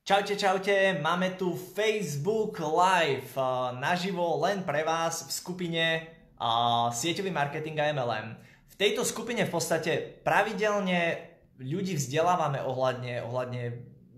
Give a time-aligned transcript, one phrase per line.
[0.00, 3.36] Čaute, čaute, máme tu Facebook Live
[3.76, 5.84] naživo len pre vás v skupine
[6.88, 8.32] Sieťový marketing a MLM.
[8.72, 11.20] V tejto skupine v podstate pravidelne
[11.60, 13.62] ľudí vzdelávame ohľadne, ohľadne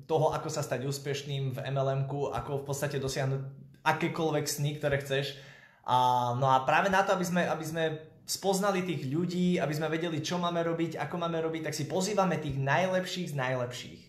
[0.06, 3.42] toho, ako sa stať úspešným v mlm ako v podstate dosiahnuť
[3.82, 5.34] akékoľvek sny, ktoré chceš.
[5.82, 7.84] Uh, no a práve na to, aby sme, aby sme
[8.22, 12.38] spoznali tých ľudí, aby sme vedeli, čo máme robiť, ako máme robiť, tak si pozývame
[12.38, 14.01] tých najlepších z najlepších.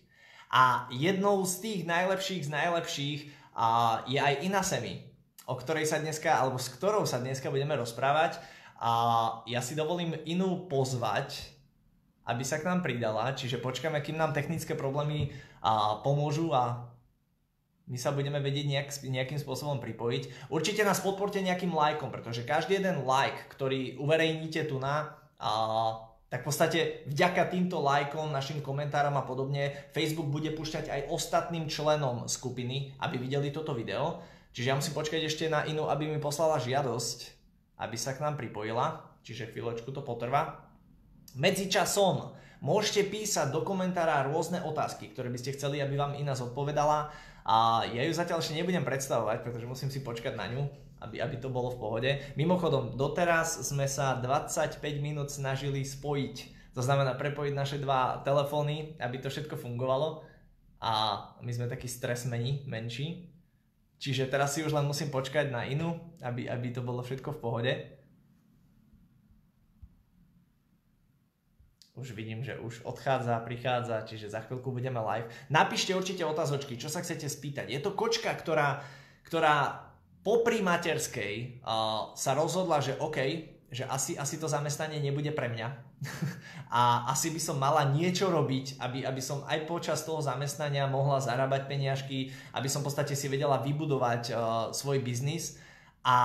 [0.54, 3.20] A jednou z tých najlepších z najlepších
[3.58, 5.02] a, je aj Ina Semi,
[5.50, 8.38] o ktorej sa dneska, alebo s ktorou sa dneska budeme rozprávať.
[8.78, 8.90] A
[9.50, 11.50] ja si dovolím Inu pozvať,
[12.30, 16.86] aby sa k nám pridala, čiže počkáme, kým nám technické problémy a, pomôžu a
[17.84, 20.48] my sa budeme vedieť nejak, nejakým spôsobom pripojiť.
[20.54, 26.42] Určite nás podporte nejakým lajkom, pretože každý jeden like, ktorý uverejníte tu na, a, tak
[26.42, 32.26] v podstate vďaka týmto lajkom, našim komentárom a podobne Facebook bude púšťať aj ostatným členom
[32.26, 34.18] skupiny, aby videli toto video.
[34.50, 37.18] Čiže ja musím počkať ešte na inú, aby mi poslala žiadosť,
[37.78, 39.14] aby sa k nám pripojila.
[39.22, 40.58] Čiže chvíľočku to potrvá.
[41.38, 47.14] Medzičasom môžete písať do komentára rôzne otázky, ktoré by ste chceli, aby vám iná zodpovedala.
[47.46, 50.66] A ja ju zatiaľ ešte nebudem predstavovať, pretože musím si počkať na ňu
[51.04, 52.10] aby, aby to bolo v pohode.
[52.40, 56.36] Mimochodom, doteraz sme sa 25 minút snažili spojiť,
[56.74, 60.26] to znamená prepojiť naše dva telefóny, aby to všetko fungovalo
[60.82, 60.92] a
[61.44, 63.30] my sme takí stresmeni, menší.
[64.02, 67.40] Čiže teraz si už len musím počkať na inú, aby, aby to bolo všetko v
[67.40, 67.72] pohode.
[71.94, 75.30] Už vidím, že už odchádza, prichádza, čiže za chvíľku budeme live.
[75.46, 77.70] Napíšte určite otázočky, čo sa chcete spýtať.
[77.70, 78.82] Je to kočka, ktorá,
[79.30, 79.83] ktorá
[80.24, 83.18] popri materskej uh, sa rozhodla, že OK,
[83.68, 85.68] že asi, asi to zamestnanie nebude pre mňa
[86.80, 91.20] a asi by som mala niečo robiť, aby, aby som aj počas toho zamestnania mohla
[91.20, 94.36] zarábať peniažky, aby som v podstate si vedela vybudovať uh,
[94.72, 95.60] svoj biznis
[96.00, 96.18] a,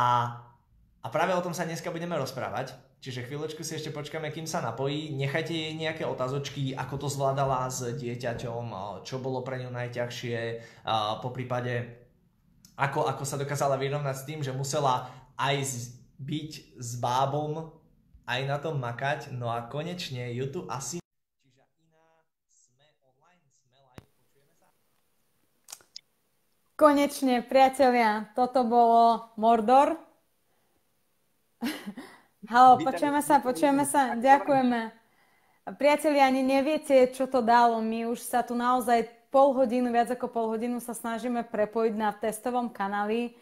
[1.04, 2.72] a práve o tom sa dneska budeme rozprávať.
[3.00, 5.16] Čiže chvíľočku si ešte počkáme, kým sa napojí.
[5.16, 8.64] Nechajte jej nejaké otázočky, ako to zvládala s dieťaťom,
[9.08, 10.40] čo bolo pre ňu najťažšie,
[11.24, 11.96] po prípade
[12.80, 15.68] ako, ako sa dokázala vyrovnať s tým, že musela aj
[16.16, 17.76] byť s bábom,
[18.24, 19.36] aj na tom makať.
[19.36, 21.04] No a konečne YouTube asi...
[21.44, 24.68] Čiže iná, sme online, sme live, počujeme sa?
[26.80, 30.00] Konečne, priatelia, toto bolo Mordor.
[32.52, 34.96] Halo, počujeme sa, počujeme sa, ďakujeme.
[35.76, 37.84] Priatelia, ani neviete, čo to dalo.
[37.84, 42.10] My už sa tu naozaj pol hodinu, viac ako pol hodinu sa snažíme prepojiť na
[42.14, 43.38] testovom kanáli.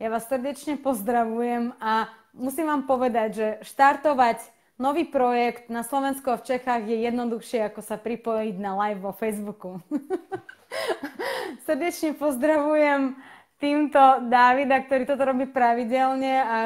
[0.00, 4.40] Ja vás srdečne pozdravujem a musím vám povedať, že štartovať
[4.80, 9.12] nový projekt na Slovensku a v Čechách je jednoduchšie, ako sa pripojiť na live vo
[9.12, 9.80] Facebooku.
[11.68, 13.14] srdečne pozdravujem
[13.60, 16.56] týmto Davida, ktorý toto robí pravidelne a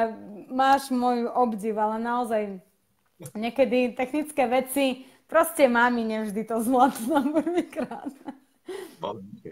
[0.47, 2.41] máš môj obdiv, ale naozaj
[3.35, 8.11] niekedy technické veci proste mami nevždy to zvládnu na prvýkrát.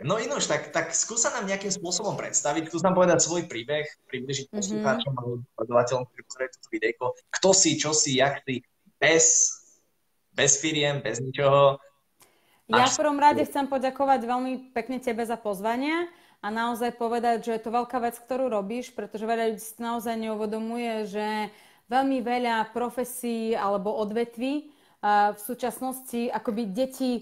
[0.02, 4.50] No ináč, tak, tak skúsa nám nejakým spôsobom predstaviť, skús nám povedať svoj príbeh, približiť
[4.50, 4.58] mm-hmm.
[4.58, 8.66] poslucháčom alebo sledovateľom, ktoré toto videjko, kto si, čo si, jak ty,
[8.98, 9.54] bez,
[10.34, 11.78] bez firiem, bez ničoho.
[12.72, 16.10] Ja v prvom rade chcem poďakovať veľmi pekne tebe za pozvanie
[16.42, 20.16] a naozaj povedať, že je to veľká vec, ktorú robíš, pretože veľa ľudí si naozaj
[20.18, 21.28] neuvedomuje, že
[21.92, 24.74] veľmi veľa profesí alebo odvetví
[25.04, 27.22] v súčasnosti akoby deti e,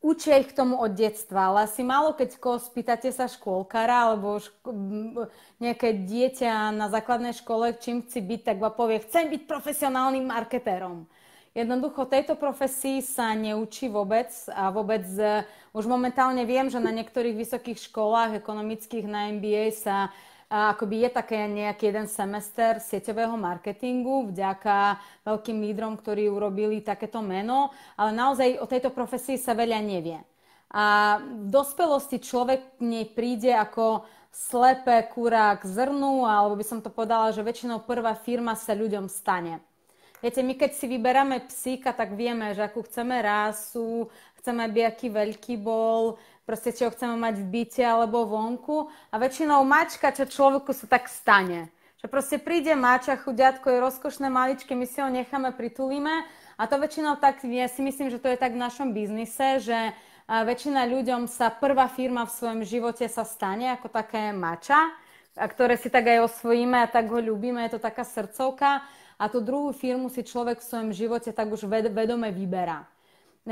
[0.00, 5.28] učia ich k tomu od detstva, ale asi málo keď spýtate sa škôlkara alebo ško-
[5.60, 11.04] nejaké dieťa na základnej škole, čím chci byť, tak vám povie, chcem byť profesionálnym marketérom.
[11.50, 15.42] Jednoducho tejto profesii sa neučí vôbec a vôbec uh,
[15.74, 20.12] už momentálne viem, že na niektorých vysokých školách ekonomických na MBA sa a
[20.50, 27.70] akoby je také nejaký jeden semester sieťového marketingu vďaka veľkým lídrom, ktorí urobili takéto meno,
[27.94, 30.18] ale naozaj o tejto profesii sa veľa nevie.
[30.74, 36.78] A v dospelosti človek k nej príde ako slepé kúra k zrnu, alebo by som
[36.82, 39.58] to povedala, že väčšinou prvá firma sa ľuďom stane.
[40.20, 45.08] Viete, my keď si vyberáme psíka, tak vieme, že akú chceme rásu, chceme, aby aký
[45.08, 50.26] veľký bol, proste či ho chceme mať v byte alebo vonku a väčšinou mačka, čo
[50.26, 51.70] človeku sa tak stane.
[52.02, 56.26] Že proste príde mača, chudiatko je rozkošné maličké, my si ho necháme, pritulíme
[56.58, 59.94] a to väčšinou tak, ja si myslím, že to je tak v našom biznise, že
[60.26, 64.90] väčšina ľuďom sa prvá firma v svojom živote sa stane ako také mača,
[65.38, 68.82] a ktoré si tak aj osvojíme a tak ho ľúbime, je to taká srdcovka
[69.14, 72.82] a tú druhú firmu si človek v svojom živote tak už vedome vyberá.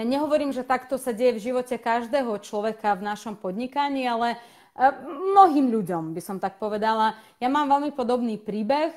[0.04, 4.38] Nehovorím, že takto sa deje v živote každého človeka v našom podnikaní, ale e,
[5.34, 7.16] mnohým ľuďom by som tak povedala.
[7.42, 8.92] Ja mám veľmi podobný príbeh.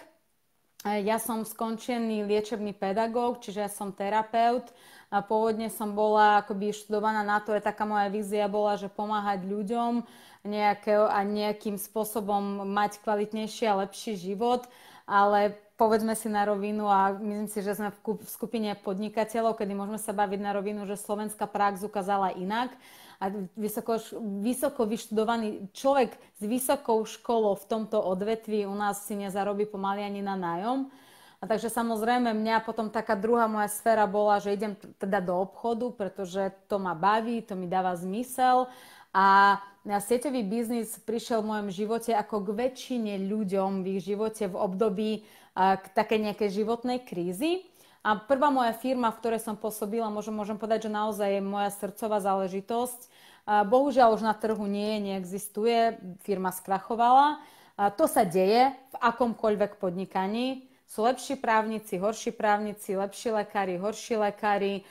[0.83, 4.67] E, ja som skončený liečebný pedagóg, čiže ja som terapeut.
[5.11, 9.43] A pôvodne som bola akoby študovaná na to, je taká moja vízia bola, že pomáhať
[9.43, 10.07] ľuďom
[10.47, 14.71] nejaké, a nejakým spôsobom mať kvalitnejší a lepší život.
[15.03, 19.97] Ale povedzme si na rovinu a myslím si, že sme v skupine podnikateľov, kedy môžeme
[19.97, 22.69] sa baviť na rovinu, že slovenská prax ukázala inak
[23.17, 23.97] a vysoko,
[24.45, 30.21] vysoko vyštudovaný človek s vysokou školou v tomto odvetvi u nás si nezarobí pomaly ani
[30.21, 30.93] na nájom.
[31.41, 35.89] A takže samozrejme mňa potom taká druhá moja sféra bola, že idem teda do obchodu,
[35.89, 38.69] pretože to ma baví, to mi dáva zmysel
[39.11, 44.55] a sieťový biznis prišiel v mojom živote ako k väčšine ľuďom v ich živote v
[44.55, 45.11] období
[45.55, 47.67] k takej nejakej životnej krízy.
[48.01, 51.69] A prvá moja firma, v ktorej som pôsobila, môžem, môžem povedať, že naozaj je moja
[51.69, 52.99] srdcová záležitosť.
[53.45, 57.37] Bohužiaľ už na trhu nie je, neexistuje, firma skrachovala.
[57.77, 60.65] A to sa deje v akomkoľvek podnikaní.
[60.89, 64.83] Sú lepší právnici, horší právnici, lepší lekári, horší lekári,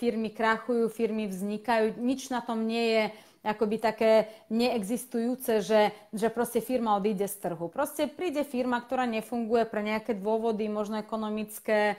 [0.00, 2.02] firmy krachujú, firmy vznikajú.
[2.02, 3.04] Nič na tom nie je
[3.46, 4.12] akoby také
[4.50, 7.70] neexistujúce, že, že proste firma odíde z trhu.
[7.70, 11.94] Proste príde firma, ktorá nefunguje pre nejaké dôvody, možno ekonomické,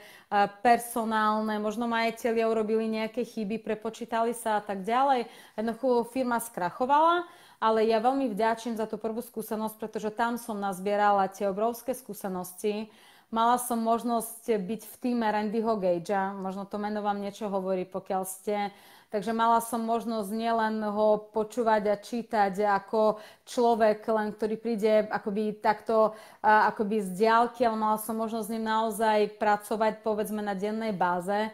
[0.60, 5.24] personálne, možno majiteľia urobili nejaké chyby, prepočítali sa a tak ďalej.
[5.56, 7.24] Jednoducho firma skrachovala,
[7.58, 12.92] ale ja veľmi vďačím za tú prvú skúsenosť, pretože tam som nazbierala tie obrovské skúsenosti,
[13.28, 18.24] Mala som možnosť byť v týme Randyho Gagea, možno to meno vám niečo hovorí, pokiaľ
[18.24, 18.72] ste
[19.08, 23.16] Takže mala som možnosť nielen ho počúvať a čítať ako
[23.48, 26.12] človek, len ktorý príde akoby takto
[26.44, 31.48] akoby z diálky, ale mala som možnosť s ním naozaj pracovať povedzme na dennej báze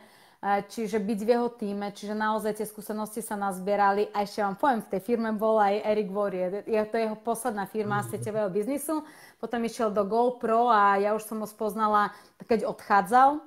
[0.44, 4.12] čiže byť v jeho týme, čiže naozaj tie skúsenosti sa nazbierali.
[4.12, 6.68] A ešte vám poviem, v tej firme bol aj Eric Warrior.
[6.68, 8.12] Je to jeho posledná firma mm-hmm.
[8.12, 9.00] sieťového biznisu.
[9.40, 12.12] Potom išiel do GoPro a ja už som ho spoznala,
[12.44, 13.40] keď odchádzal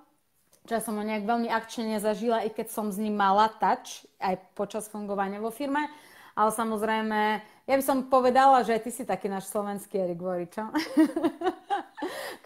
[0.74, 4.36] ja som ho nejak veľmi akčne nezažila, i keď som s ním mala touch aj
[4.58, 5.88] počas fungovania vo firme.
[6.38, 10.70] Ale samozrejme, ja by som povedala, že ty si taký náš slovenský Erik Voričo.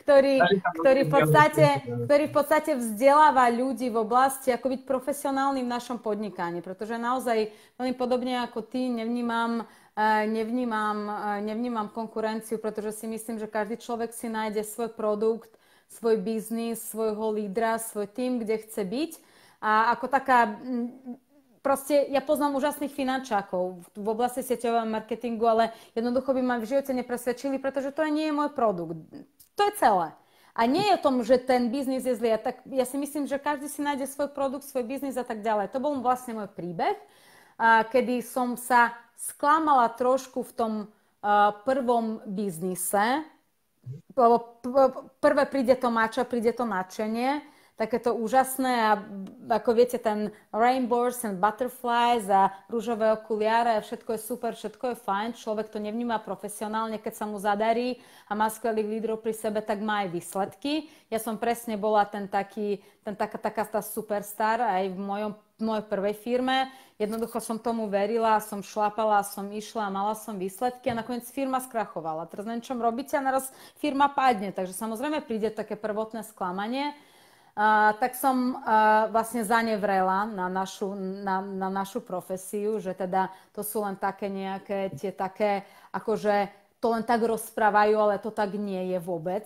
[0.02, 0.42] ktorý,
[0.82, 1.66] ktorý, v podstate,
[2.08, 6.64] ktorý v podstate vzdeláva ľudí v oblasti, ako byť profesionálny v našom podnikaní.
[6.64, 13.38] Pretože naozaj veľmi podobne ako ty nevnímam eh, nevnímam, eh, nevnímam konkurenciu, pretože si myslím,
[13.38, 15.52] že každý človek si nájde svoj produkt,
[15.92, 19.12] svoj biznis, svojho lídra, svoj tým, kde chce byť.
[19.62, 20.58] A ako taká,
[21.62, 26.96] proste ja poznám úžasných finančákov v oblasti sieťového marketingu, ale jednoducho by ma v živote
[26.96, 28.98] nepresvedčili, pretože to nie je môj produkt.
[29.60, 30.10] To je celé.
[30.52, 32.36] A nie je o tom, že ten biznis je zlý.
[32.36, 35.40] Ja, tak, ja si myslím, že každý si nájde svoj produkt, svoj biznis a tak
[35.40, 35.72] ďalej.
[35.72, 37.00] To bol vlastne môj príbeh,
[37.56, 40.74] a, kedy som sa sklamala trošku v tom
[41.24, 43.24] a, prvom biznise,
[45.20, 47.42] prvé príde to mačo, príde to nadšenie,
[47.82, 49.02] takéto úžasné a
[49.50, 55.30] ako viete ten rainbows and butterflies a rúžové okuliare všetko je super, všetko je fajn,
[55.34, 57.98] človek to nevníma profesionálne, keď sa mu zadarí
[58.30, 60.94] a má skvelých lídrov pri sebe, tak má aj výsledky.
[61.10, 65.86] Ja som presne bola ten taký, ten taká, taká tá superstar aj v mojom mojej
[65.86, 66.70] prvej firme.
[66.98, 72.30] Jednoducho som tomu verila, som šlapala, som išla, mala som výsledky a nakoniec firma skrachovala.
[72.30, 74.50] Teraz neviem, čom robíte a naraz firma padne.
[74.54, 76.94] Takže samozrejme príde také prvotné sklamanie.
[77.98, 83.84] Tak som uh, vlastne zanevrela na našu, na, na našu profesiu, že teda to sú
[83.84, 86.48] len také nejaké tie také, akože
[86.80, 89.46] to len tak rozprávajú, ale to tak nie je vôbec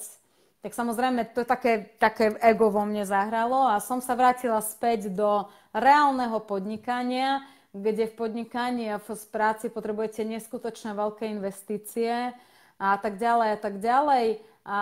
[0.65, 5.45] tak samozrejme to také, také ego vo mne zahralo a som sa vrátila späť do
[5.69, 12.33] reálneho podnikania, kde v podnikaní a v práci potrebujete neskutočné veľké investície
[12.81, 14.41] a tak ďalej a tak ďalej.
[14.65, 14.81] A,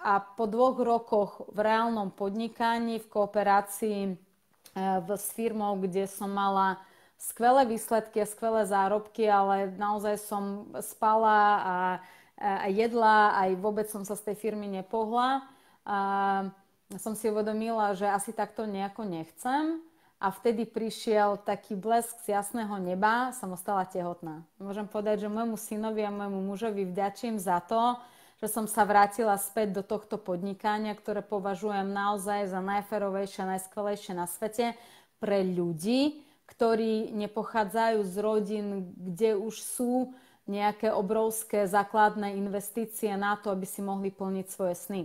[0.00, 4.12] a po dvoch rokoch v reálnom podnikaní, v kooperácii e,
[5.04, 6.80] v, s firmou, kde som mala
[7.20, 11.76] skvelé výsledky a skvelé zárobky, ale naozaj som spala a
[12.40, 15.44] a jedla, aj vôbec som sa z tej firmy nepohla.
[15.84, 15.98] A
[16.96, 19.84] som si uvedomila, že asi takto nejako nechcem.
[20.20, 24.44] A vtedy prišiel taký blesk z jasného neba, som ostala tehotná.
[24.60, 27.96] Môžem povedať, že môjmu synovi a môjmu mužovi vďačím za to,
[28.40, 34.24] že som sa vrátila späť do tohto podnikania, ktoré považujem naozaj za najferovejšie, najskvelejšie na
[34.24, 34.72] svete
[35.20, 38.66] pre ľudí, ktorí nepochádzajú z rodín,
[38.96, 40.16] kde už sú
[40.48, 45.02] nejaké obrovské základné investície na to, aby si mohli plniť svoje sny.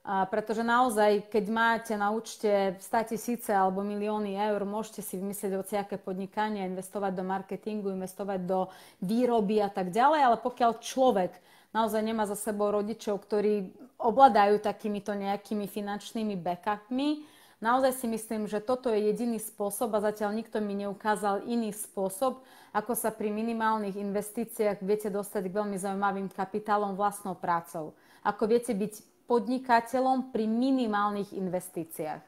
[0.00, 5.60] A pretože naozaj, keď máte na účte 100 tisíce alebo milióny eur, môžete si vymyslieť
[5.76, 8.72] aké podnikanie, investovať do marketingu, investovať do
[9.04, 11.36] výroby a tak ďalej, ale pokiaľ človek
[11.70, 17.22] naozaj nemá za sebou rodičov, ktorí ovládajú takýmito nejakými finančnými backupmi,
[17.60, 22.40] naozaj si myslím, že toto je jediný spôsob a zatiaľ nikto mi neukázal iný spôsob,
[22.70, 27.92] ako sa pri minimálnych investíciách viete dostať k veľmi zaujímavým kapitálom vlastnou prácou.
[28.22, 32.22] Ako viete byť podnikateľom pri minimálnych investíciách.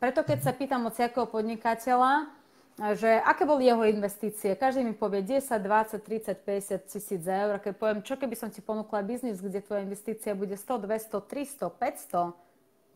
[0.00, 0.96] Preto keď sa pýtam od
[1.32, 2.28] podnikateľa,
[2.74, 7.62] že aké boli jeho investície, každý mi povie 10, 20, 30, 50 tisíc eur.
[7.62, 11.70] Keď poviem, čo keby som ti ponúkla biznis, kde tvoja investícia bude 100, 200, 300,
[11.70, 12.34] 500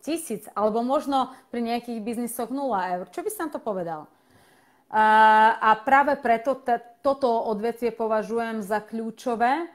[0.02, 3.06] tisíc, alebo možno pri nejakých biznisoch 0 eur.
[3.10, 4.10] Čo by si nám to povedal?
[5.60, 9.68] A práve preto t- toto odvetvie považujem za kľúčové,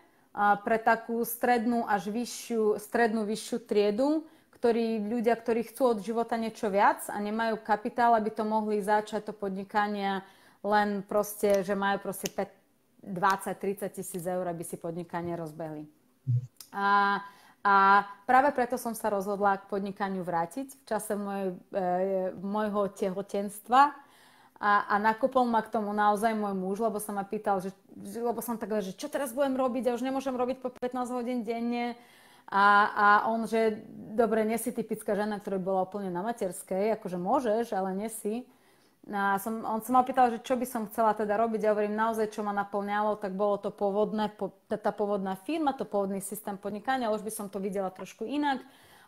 [0.66, 4.26] pre takú strednú až vyššiu, strednú vyššiu triedu,
[4.64, 9.28] ktorí, ľudia, ktorí chcú od života niečo viac a nemajú kapitál, aby to mohli začať
[9.28, 10.24] to podnikanie
[10.64, 12.32] len proste, že majú proste
[13.04, 15.84] 20-30 tisíc eur, aby si podnikanie rozbehli.
[16.72, 17.20] A,
[17.60, 17.76] a
[18.24, 21.60] práve preto som sa rozhodla k podnikaniu vrátiť v čase moj,
[22.72, 23.92] e, tehotenstva
[24.64, 27.76] a, a nakopol ma k tomu naozaj môj muž, lebo sa ma pýtal, že,
[28.16, 31.44] lebo som tak, že čo teraz budem robiť, ja už nemôžem robiť po 15 hodín
[31.44, 32.00] denne.
[32.48, 33.82] A, a on, že
[34.14, 38.46] dobre, nie si typická žena, ktorá bola úplne na materskej, akože môžeš, ale nie si.
[39.12, 41.60] A som, on sa ma pýtal, že čo by som chcela teda robiť.
[41.68, 45.84] Ja hovorím, naozaj, čo ma naplňalo, tak bolo to pôvodné, po, tá pôvodná firma, to
[45.84, 48.64] pôvodný systém podnikania, už by som to videla trošku inak.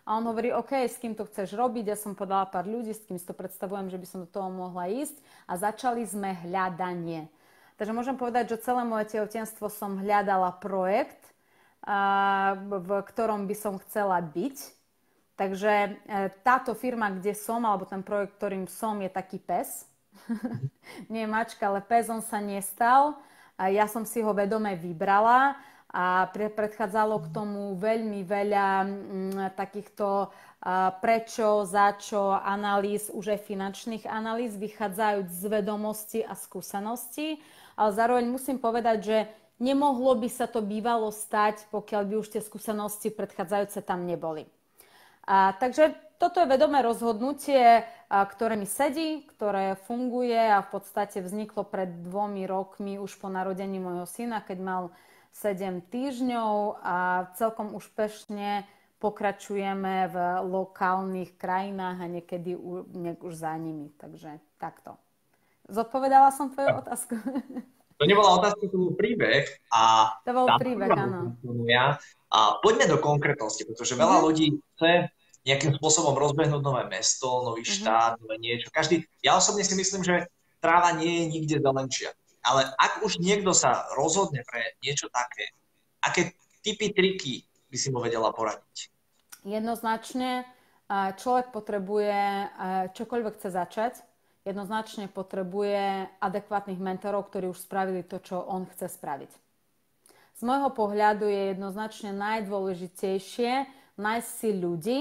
[0.06, 1.96] A on hovorí, OK, s kým to chceš robiť?
[1.96, 4.52] Ja som podala pár ľudí, s kým si to predstavujem, že by som do toho
[4.52, 5.18] mohla ísť.
[5.50, 7.32] A začali sme hľadanie.
[7.80, 11.35] Takže môžem povedať, že celé moje tehotenstvo som hľadala projekt,
[11.86, 14.58] v ktorom by som chcela byť.
[15.36, 15.90] Takže e,
[16.42, 19.84] táto firma, kde som, alebo ten projekt, ktorým som, je taký pes.
[21.14, 23.20] Nie mačka, ale pes, on sa nestal.
[23.56, 25.56] Ja som si ho vedome vybrala
[25.88, 30.28] a predchádzalo k tomu veľmi veľa mm, takýchto
[31.00, 37.38] prečo, za čo analýz, už aj finančných analýz, vychádzajúc z vedomosti a skúsenosti.
[37.78, 39.18] Ale zároveň musím povedať, že
[39.60, 44.48] nemohlo by sa to bývalo stať, pokiaľ by už tie skúsenosti predchádzajúce tam neboli.
[45.26, 51.68] A, takže toto je vedomé rozhodnutie, ktoré mi sedí, ktoré funguje a v podstate vzniklo
[51.68, 54.84] pred dvomi rokmi už po narodení môjho syna, keď mal
[55.36, 58.64] 7 týždňov a celkom úspešne
[59.04, 60.16] pokračujeme v
[60.48, 63.92] lokálnych krajinách a niekedy u, niek už za nimi.
[64.00, 64.96] Takže takto.
[65.68, 67.20] Zodpovedala som tvoju otázku?
[67.96, 69.48] To nebola otázka, to bol príbeh.
[69.72, 71.40] A to bol príbeh, áno.
[72.28, 74.28] A poďme do konkrétnosti, pretože veľa mm-hmm.
[74.28, 75.08] ľudí chce
[75.48, 77.80] nejakým spôsobom rozbehnúť nové mesto, nový mm-hmm.
[77.80, 78.68] štát, nové niečo.
[78.74, 80.28] Každý, ja osobne si myslím, že
[80.60, 82.12] tráva nie je nikde zelenšia.
[82.46, 85.56] Ale ak už niekto sa rozhodne pre niečo také,
[86.04, 88.92] aké typy, triky by si mu vedela poradiť?
[89.46, 90.46] Jednoznačne
[90.92, 92.22] človek potrebuje,
[92.94, 93.94] čokoľvek chce začať,
[94.46, 99.32] jednoznačne potrebuje adekvátnych mentorov, ktorí už spravili to, čo on chce spraviť.
[100.38, 103.66] Z môjho pohľadu je jednoznačne najdôležitejšie
[103.98, 105.00] nájsť si ľudí,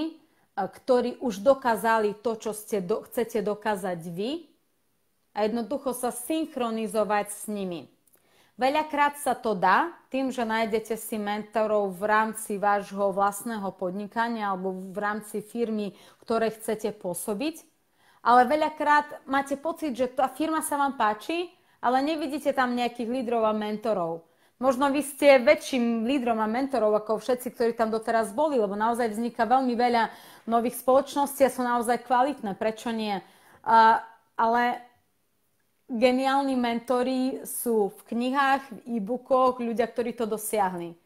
[0.55, 4.47] ktorí už dokázali to, čo ste do, chcete dokázať vy
[5.35, 7.91] a jednoducho sa synchronizovať s nimi.
[8.55, 14.71] Veľakrát sa to dá tým, že nájdete si mentorov v rámci vášho vlastného podnikania alebo
[14.71, 15.91] v rámci firmy,
[16.23, 17.74] ktoré chcete pôsobiť.
[18.25, 23.45] Ale veľakrát máte pocit, že tá firma sa vám páči, ale nevidíte tam nejakých lídrov
[23.45, 24.25] a mentorov.
[24.57, 29.13] Možno vy ste väčším lídrom a mentorov ako všetci, ktorí tam doteraz boli, lebo naozaj
[29.13, 30.09] vzniká veľmi veľa
[30.49, 32.57] nových spoločností a sú naozaj kvalitné.
[32.57, 33.19] Prečo nie?
[33.61, 33.99] Uh,
[34.39, 34.79] ale
[35.91, 40.97] geniálni mentori sú v knihách, v e-bookoch, ľudia, ktorí to dosiahli.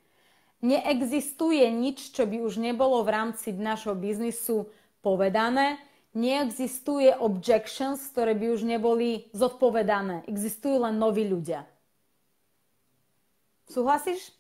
[0.61, 4.69] Neexistuje nič, čo by už nebolo v rámci nášho biznisu
[5.01, 5.81] povedané.
[6.17, 10.25] Neexistuje objections, ktoré by už neboli zodpovedané.
[10.25, 11.69] Existujú len noví ľudia.
[13.69, 14.33] Súhlasíš?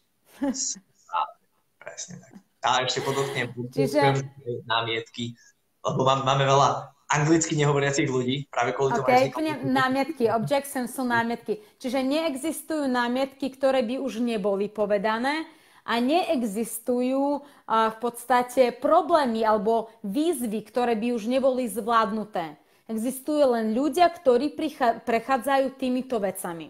[1.77, 2.33] Presne tak.
[2.59, 4.25] A ešte podotknem Čiže...
[4.67, 5.37] námietky,
[5.85, 9.05] lebo máme veľa anglicky nehovoriacich ľudí, práve kvôli tomu.
[9.05, 9.33] Okay,
[9.65, 11.61] námietky, objection sú námietky.
[11.81, 15.49] Čiže neexistujú námietky, ktoré by už neboli povedané
[15.89, 22.61] a neexistujú v podstate problémy alebo výzvy, ktoré by už neboli zvládnuté.
[22.85, 24.53] Existujú len ľudia, ktorí
[25.01, 26.69] prechádzajú týmito vecami.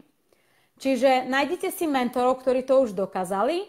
[0.79, 3.67] Čiže nájdete si mentorov, ktorí to už dokázali.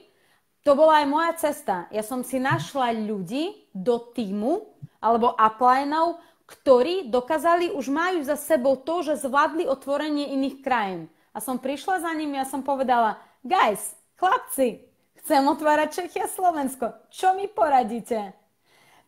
[0.63, 1.91] To bola aj moja cesta.
[1.91, 4.67] Ja som si našla ľudí, do týmu
[4.99, 6.19] alebo uplinov,
[6.51, 11.07] ktorí dokázali, už majú za sebou to, že zvládli otvorenie iných krajín.
[11.31, 14.90] A som prišla za nimi a som povedala, guys, chlapci,
[15.23, 16.97] chcem otvárať Čechy a Slovensko.
[17.13, 18.33] Čo mi poradíte?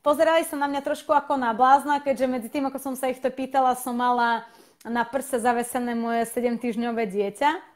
[0.03, 3.23] Pozerali sa na mňa trošku ako na blázna, keďže medzi tým, ako som sa ich
[3.23, 4.47] to pýtala, som mala
[4.83, 7.73] na prse zavesené moje 7-týždňové dieťa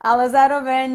[0.00, 0.90] ale zároveň,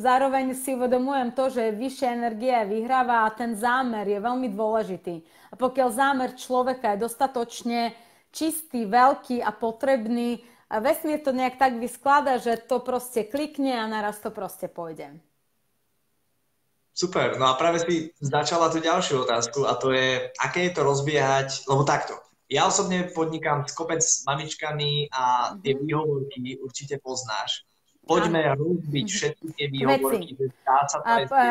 [0.00, 5.20] zároveň si uvedomujem to, že vyššia energia vyhráva a ten zámer je veľmi dôležitý.
[5.52, 7.92] A pokiaľ zámer človeka je dostatočne
[8.32, 10.40] čistý, veľký a potrebný,
[10.72, 15.12] vesmír to nejak tak vysklada, že to proste klikne a naraz to proste pôjde.
[16.98, 20.82] Super, no a práve si začala tú ďalšiu otázku a to je, aké je to
[20.82, 22.18] rozbiehať, lebo takto,
[22.50, 25.86] ja osobne podnikám s kopec s mamičkami a tie mm-hmm.
[25.86, 27.68] výhovorky určite poznáš
[28.08, 30.32] poďme rozbiť všetky tie výhovorky,
[30.64, 31.44] dá sa to a,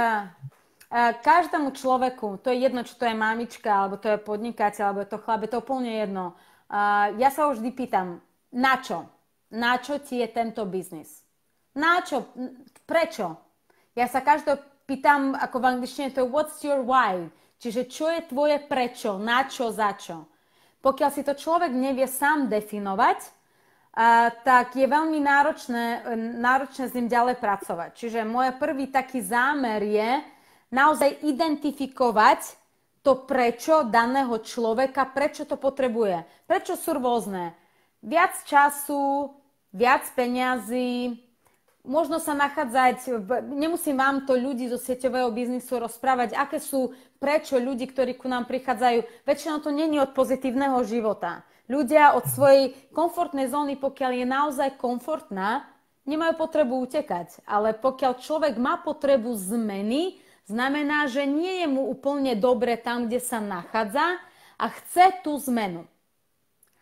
[0.90, 5.02] a, každému človeku, to je jedno, či to je mamička, alebo to je podnikateľ, alebo
[5.06, 6.34] je to chlap, je to úplne jedno.
[6.66, 9.06] A, ja sa už vždy pýtam, na čo?
[9.54, 11.22] Na čo ti je tento biznis?
[11.78, 12.26] Na čo?
[12.90, 13.38] Prečo?
[13.94, 14.58] Ja sa každého
[14.88, 17.28] pýtam, ako v angličtine to je what's your why?
[17.60, 19.20] Čiže čo je tvoje prečo?
[19.20, 19.70] Na čo?
[19.70, 20.26] Za čo?
[20.80, 23.20] Pokiaľ si to človek nevie sám definovať,
[23.98, 26.06] a, tak je veľmi náročné,
[26.38, 27.98] náročné s ním ďalej pracovať.
[27.98, 30.10] Čiže môj prvý taký zámer je
[30.72, 32.56] naozaj identifikovať
[33.02, 36.24] to prečo daného človeka, prečo to potrebuje.
[36.46, 37.58] Prečo sú rôzne.
[38.06, 39.34] Viac času,
[39.74, 41.27] viac peňazí,
[41.88, 43.10] možno sa nachádzať,
[43.48, 48.46] nemusím vám to ľudí zo sieťového biznisu rozprávať, aké sú prečo ľudí, ktorí ku nám
[48.46, 49.26] prichádzajú.
[49.26, 51.48] Väčšinou to není od pozitívneho života.
[51.68, 55.68] Ľudia od svojej komfortnej zóny, pokiaľ je naozaj komfortná,
[56.08, 57.44] nemajú potrebu utekať.
[57.44, 63.20] Ale pokiaľ človek má potrebu zmeny, znamená, že nie je mu úplne dobre tam, kde
[63.20, 64.20] sa nachádza
[64.56, 65.84] a chce tú zmenu.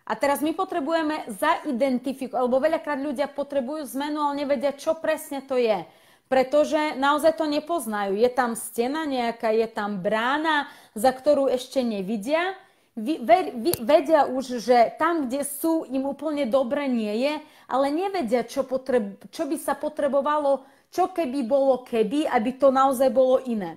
[0.06, 5.58] A teraz my potrebujeme zaidentifikovať, alebo veľakrát ľudia potrebujú zmenu, ale nevedia, čo presne to
[5.58, 5.82] je.
[6.30, 8.18] Pretože naozaj to nepoznajú.
[8.18, 12.54] Je tam stena nejaká, je tam brána, za ktorú ešte nevidia
[12.96, 17.34] vedia už, že tam, kde sú, im úplne dobre nie je,
[17.68, 20.64] ale nevedia, čo, potreb, čo by sa potrebovalo,
[20.96, 23.76] čo keby bolo keby, aby to naozaj bolo iné.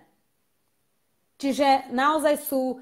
[1.42, 2.78] Čiže naozaj sú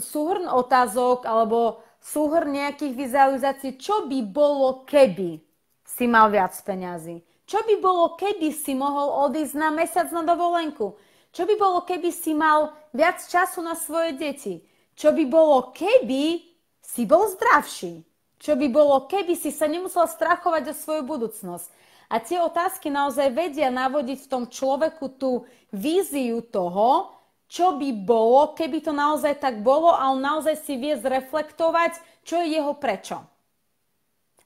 [0.00, 5.38] súhrn otázok alebo súhrn nejakých vizualizácií, čo by bolo keby
[5.86, 7.22] si mal viac peňazí.
[7.46, 10.96] Čo by bolo, keby si mohol odísť na mesiac na dovolenku?
[11.32, 14.64] Čo by bolo, keby si mal viac času na svoje deti?
[14.96, 16.42] Čo by bolo, keby
[16.80, 18.04] si bol zdravší?
[18.42, 21.68] Čo by bolo, keby si sa nemusel strachovať o svoju budúcnosť?
[22.12, 27.14] A tie otázky naozaj vedia navodiť v tom človeku tú víziu toho,
[27.52, 32.40] čo by bolo, keby to naozaj tak bolo a on naozaj si vie zreflektovať, čo
[32.40, 33.20] je jeho prečo.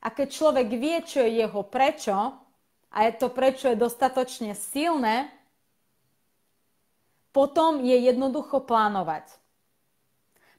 [0.02, 2.34] A keď človek vie, čo je jeho prečo,
[2.90, 5.30] a je to prečo je dostatočne silné,
[7.30, 9.30] potom je jednoducho plánovať.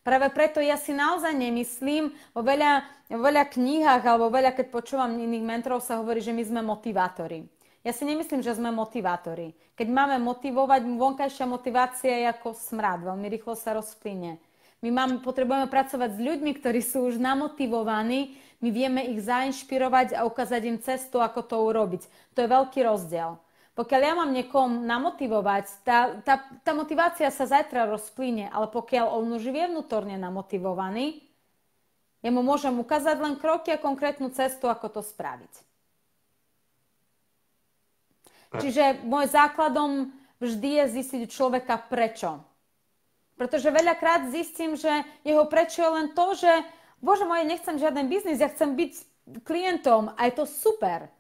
[0.08, 5.20] Práve preto ja si naozaj nemyslím, vo veľa, vo veľa knihách alebo veľa, keď počúvam
[5.20, 7.44] iných mentorov, sa hovorí, že my sme motivátori.
[7.88, 9.56] Ja si nemyslím, že sme motivátori.
[9.80, 14.44] Keď máme motivovať, vonkajšia motivácia je ako smrad, veľmi rýchlo sa rozplyne.
[14.84, 20.28] My máme, potrebujeme pracovať s ľuďmi, ktorí sú už namotivovaní, my vieme ich zainšpirovať a
[20.28, 22.04] ukázať im cestu, ako to urobiť.
[22.36, 23.40] To je veľký rozdiel.
[23.72, 29.32] Pokiaľ ja mám niekom namotivovať, tá, tá, tá motivácia sa zajtra rozplyne, ale pokiaľ on
[29.32, 31.24] už je vnútorne namotivovaný,
[32.20, 35.67] ja mu môžem ukázať len kroky a konkrétnu cestu, ako to spraviť.
[38.56, 42.40] Čiže môj základom vždy je zistiť človeka prečo.
[43.36, 44.90] Pretože veľakrát zistím, že
[45.22, 46.52] jeho prečo je len to, že
[47.04, 48.92] bože moje, nechcem žiaden biznis, ja chcem byť
[49.44, 51.12] klientom a je to super.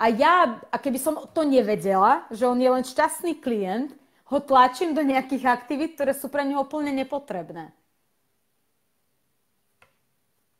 [0.00, 3.94] A ja, a keby som to nevedela, že on je len šťastný klient,
[4.32, 7.70] ho tlačím do nejakých aktivít, ktoré sú pre neho úplne nepotrebné.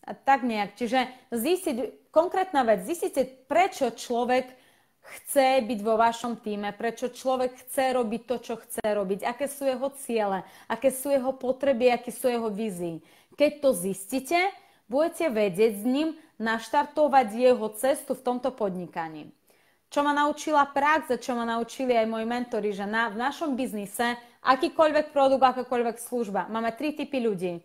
[0.05, 0.77] A tak nejak.
[0.77, 4.62] Čiže zistiť, konkrétna vec, zistiť, prečo človek
[5.03, 9.67] chce byť vo vašom týme, prečo človek chce robiť to, čo chce robiť, aké sú
[9.67, 13.03] jeho ciele, aké sú jeho potreby, aké sú jeho vízie.
[13.35, 14.39] Keď to zistíte,
[14.87, 19.31] budete vedieť s ním naštartovať jeho cestu v tomto podnikaní.
[19.93, 23.53] Čo ma naučila prax a čo ma naučili aj moji mentori, že na, v našom
[23.53, 27.61] biznise akýkoľvek produkt, akákoľvek služba, máme tri typy ľudí.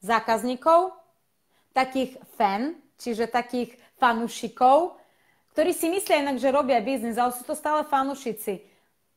[0.00, 0.96] Zákazníkov,
[1.76, 4.99] takých fan, čiže takých fanúšikov,
[5.60, 8.64] ktorí si myslia inak, že robia biznis, ale sú to stále fanúšici.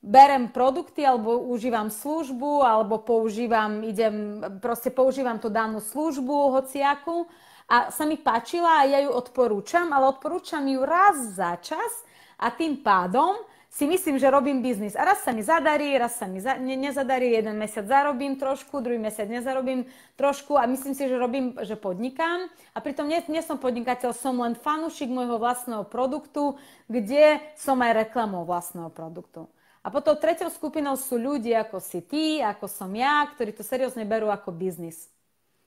[0.04, 7.32] berem produkty alebo užívam službu alebo používam, idem, proste používam tú danú službu, hociaku
[7.72, 12.04] a sa mi páčila a ja ju odporúčam, ale odporúčam ju raz za čas
[12.36, 13.40] a tým pádom
[13.74, 14.94] si myslím, že robím biznis.
[14.94, 18.86] A raz sa mi zadarí, raz sa mi za, ne, nezadarí, jeden mesiac zarobím trošku,
[18.86, 22.54] druhý mesiac nezarobím trošku a myslím si, že robím, že podnikám.
[22.78, 28.06] A pritom nie, nie som podnikateľ, som len fanúšik môjho vlastného produktu, kde som aj
[28.06, 29.50] reklamou vlastného produktu.
[29.82, 34.06] A potom tretou skupinou sú ľudia ako si ty, ako som ja, ktorí to seriózne
[34.06, 35.10] berú ako biznis.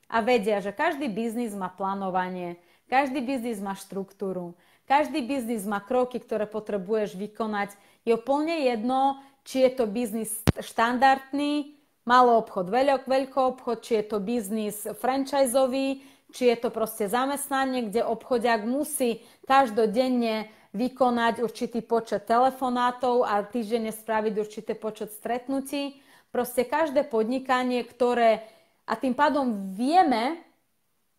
[0.07, 4.55] A vedia, že každý biznis má plánovanie, každý biznis má štruktúru,
[4.87, 7.75] každý biznis má kroky, ktoré potrebuješ vykonať.
[8.07, 11.75] Je úplne jedno, či je to biznis štandardný,
[12.07, 18.07] malý obchod, veľký obchod, či je to biznis franchiseový, či je to proste zamestnanie, kde
[18.07, 25.99] obchodiak musí každodenne vykonať určitý počet telefonátov a týždenne spraviť určitý počet stretnutí.
[26.31, 28.47] Proste každé podnikanie, ktoré...
[28.87, 30.38] A tým pádom vieme,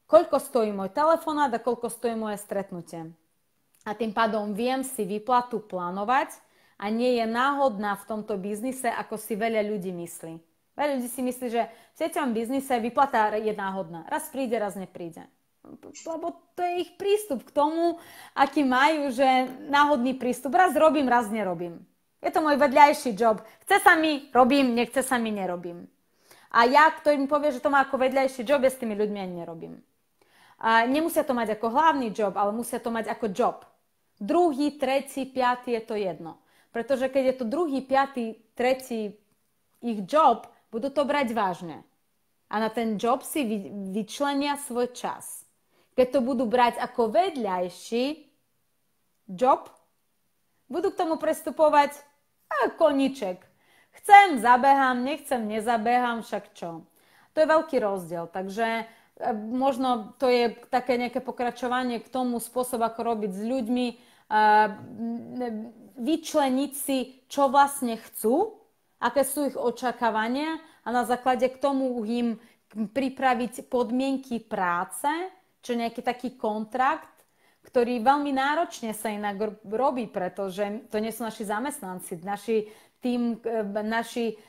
[0.08, 3.12] koľko stojí môj telefonát a koľko stojí moje stretnutie
[3.88, 6.36] a tým pádom viem si výplatu plánovať
[6.78, 10.34] a nie je náhodná v tomto biznise, ako si veľa ľudí myslí.
[10.78, 14.06] Veľa ľudí si myslí, že v sieťovom biznise výplata je náhodná.
[14.06, 15.26] Raz príde, raz nepríde.
[16.06, 17.98] Lebo to je ich prístup k tomu,
[18.38, 19.26] aký majú, že
[19.68, 20.54] náhodný prístup.
[20.54, 21.82] Raz robím, raz nerobím.
[22.22, 23.42] Je to môj vedľajší job.
[23.66, 25.90] Chce sa mi, robím, nechce sa mi, nerobím.
[26.54, 29.20] A ja, ktorý mi povie, že to má ako vedľajší job, ja s tými ľuďmi
[29.20, 29.82] ani nerobím.
[30.62, 33.58] A nemusia to mať ako hlavný job, ale musia to mať ako job
[34.20, 36.42] druhý, tretí, piatý je to jedno.
[36.78, 39.18] Pretože keď je to druhý, piatý, tretí
[39.82, 41.82] ich job, budú to brať vážne.
[42.54, 43.42] A na ten job si
[43.90, 45.42] vyčlenia svoj čas.
[45.98, 48.30] Keď to budú brať ako vedľajší
[49.34, 49.74] job,
[50.70, 51.98] budú k tomu prestupovať
[52.46, 53.42] a koniček.
[53.98, 56.86] Chcem, zabehám, nechcem, nezabehám, však čo.
[57.34, 58.30] To je veľký rozdiel.
[58.30, 58.86] Takže
[59.18, 63.96] E, možno to je také nejaké pokračovanie k tomu spôsob, ako robiť s ľuďmi, e,
[65.98, 68.58] vyčleniť si, čo vlastne chcú,
[69.02, 72.38] aké sú ich očakávania a na základe k tomu im
[72.72, 75.10] pripraviť podmienky práce,
[75.62, 77.10] čo nejaký taký kontrakt,
[77.68, 82.24] ktorý veľmi náročne sa inak robí, pretože to nie sú naši zamestnanci.
[82.24, 82.72] Naši
[83.04, 84.40] tým, e, naši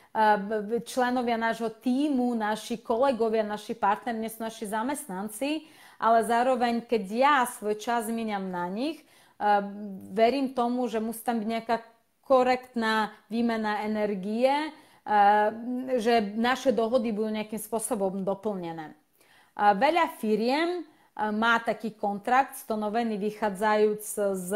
[0.84, 5.68] členovia nášho týmu, naši kolegovia, naši partneri, nie sú naši zamestnanci,
[6.00, 9.02] ale zároveň, keď ja svoj čas míňam na nich,
[10.12, 11.76] verím tomu, že musí tam byť nejaká
[12.26, 14.50] korektná výmena energie,
[15.96, 18.92] že naše dohody budú nejakým spôsobom doplnené.
[19.56, 20.84] Veľa firiem
[21.16, 24.04] má taký kontrakt stanovený vychádzajúc
[24.36, 24.50] z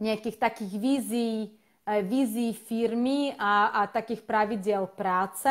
[0.00, 1.40] nejakých takých vízií,
[1.86, 5.50] vízií firmy a, a takých pravidiel práce.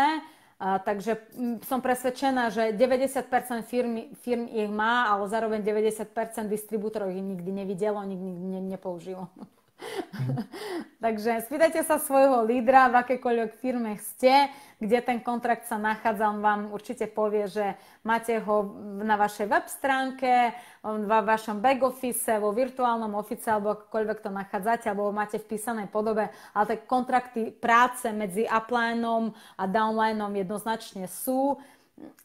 [0.65, 1.21] A, takže
[1.69, 3.30] som presvedčená, že 90%
[3.69, 6.10] firmy, firm ich má, ale zároveň 90%
[6.49, 9.30] distribútorov ich nikdy nevidelo, nikdy ne, nepoužilo.
[11.03, 16.39] Takže spýtajte sa svojho lídra, v akejkoľvek firme ste, kde ten kontrakt sa nachádza, on
[16.39, 22.55] vám určite povie, že máte ho na vašej web stránke, v vašom back office, vo
[22.55, 28.07] virtuálnom ofice alebo akokoľvek to nachádzate, alebo máte v písanej podobe, ale tie kontrakty práce
[28.15, 31.59] medzi uplineom a downlineom jednoznačne sú,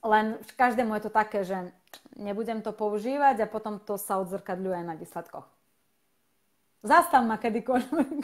[0.02, 1.58] len každému je to také, že
[2.18, 5.59] nebudem to používať a potom to sa odzrkadľuje na výsledkoch.
[6.80, 8.20] Zastav ma kedykoľvek.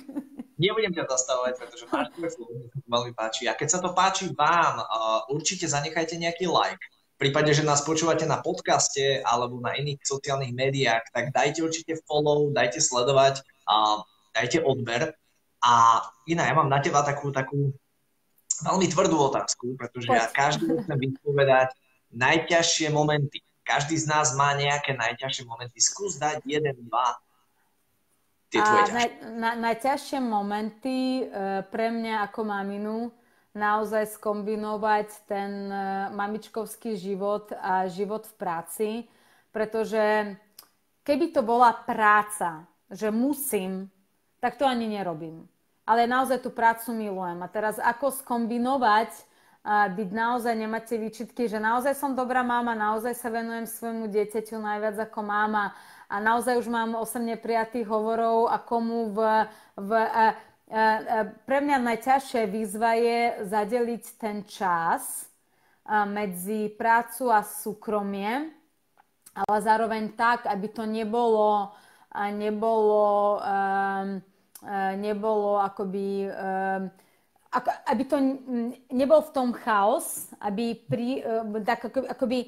[0.57, 2.09] Nebudem ťa zastavovať, pretože máš
[2.93, 3.45] veľmi páči.
[3.49, 4.81] A keď sa to páči vám,
[5.29, 6.81] určite zanechajte nejaký like.
[7.17, 11.97] V prípade, že nás počúvate na podcaste alebo na iných sociálnych médiách, tak dajte určite
[12.05, 14.05] follow, dajte sledovať, a
[14.37, 15.17] dajte odber.
[15.65, 17.73] A iná, ja mám na teba takú, takú
[18.65, 21.73] veľmi tvrdú otázku, pretože ja každý chcem vyspovedať
[22.13, 23.41] najťažšie momenty.
[23.67, 25.81] Každý z nás má nejaké najťažšie momenty.
[25.83, 27.19] Skús dať jeden, dva
[28.51, 31.23] tie tvoje a naj, na, najťažšie momenty e,
[31.67, 32.97] pre mňa ako maminu
[33.57, 35.77] naozaj skombinovať ten e,
[36.13, 38.91] mamičkovský život a život v práci,
[39.51, 40.37] pretože
[41.03, 43.91] keby to bola práca, že musím,
[44.39, 45.49] tak to ani nerobím.
[45.87, 47.39] Ale naozaj tú prácu milujem.
[47.43, 49.15] A teraz ako skombinovať,
[49.67, 55.11] byť naozaj, nemáte výčitky, že naozaj som dobrá mama, naozaj sa venujem svojmu dieťaťu najviac
[55.11, 55.75] ako máma,
[56.07, 59.19] a naozaj už mám 8 neprijatých hovorov a komu v,
[59.77, 60.85] v a, a, a,
[61.47, 65.27] pre mňa najťažšia výzva je zadeliť ten čas
[65.83, 68.51] a, medzi prácu a súkromie,
[69.35, 71.75] ale zároveň tak, aby to nebolo,
[72.11, 74.23] a nebolo um,
[74.97, 76.29] nebolo akoby,
[77.87, 78.17] aby to
[78.93, 81.25] nebol v tom chaos, aby pri,
[81.65, 82.39] tak akoby, akoby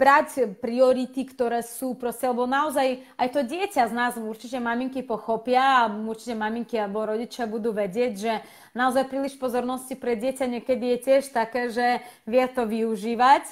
[0.00, 5.84] brať priority, ktoré sú proste, lebo naozaj aj to dieťa z nás určite maminky pochopia
[5.84, 8.32] a určite maminky alebo rodičia budú vedieť, že
[8.72, 13.44] naozaj príliš pozornosti pre dieťa niekedy je tiež také, že vie to využívať.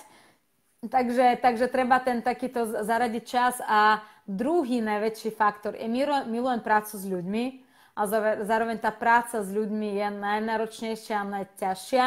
[0.78, 5.90] Takže, takže treba ten takýto zaradiť čas a druhý najväčší faktor je
[6.24, 7.44] milujem prácu s ľuďmi
[7.98, 8.06] a
[8.46, 12.06] zároveň tá práca s ľuďmi je najnáročnejšia a najťažšia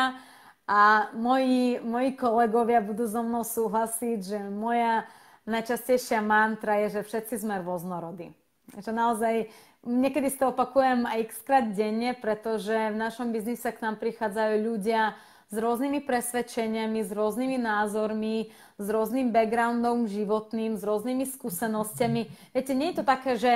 [0.69, 5.09] a moji, moji kolegovia budú so mnou súhlasiť, že moja
[5.49, 8.31] najčastejšia mantra je, že všetci sme rôznorodí.
[8.77, 9.35] Že naozaj
[9.83, 14.55] niekedy si to opakujem aj x krát denne, pretože v našom biznise k nám prichádzajú
[14.61, 15.17] ľudia
[15.51, 18.47] s rôznymi presvedčeniami, s rôznymi názormi,
[18.79, 22.31] s rôznym backgroundom životným, s rôznymi skúsenostiami.
[22.55, 23.51] Viete, nie je to také, že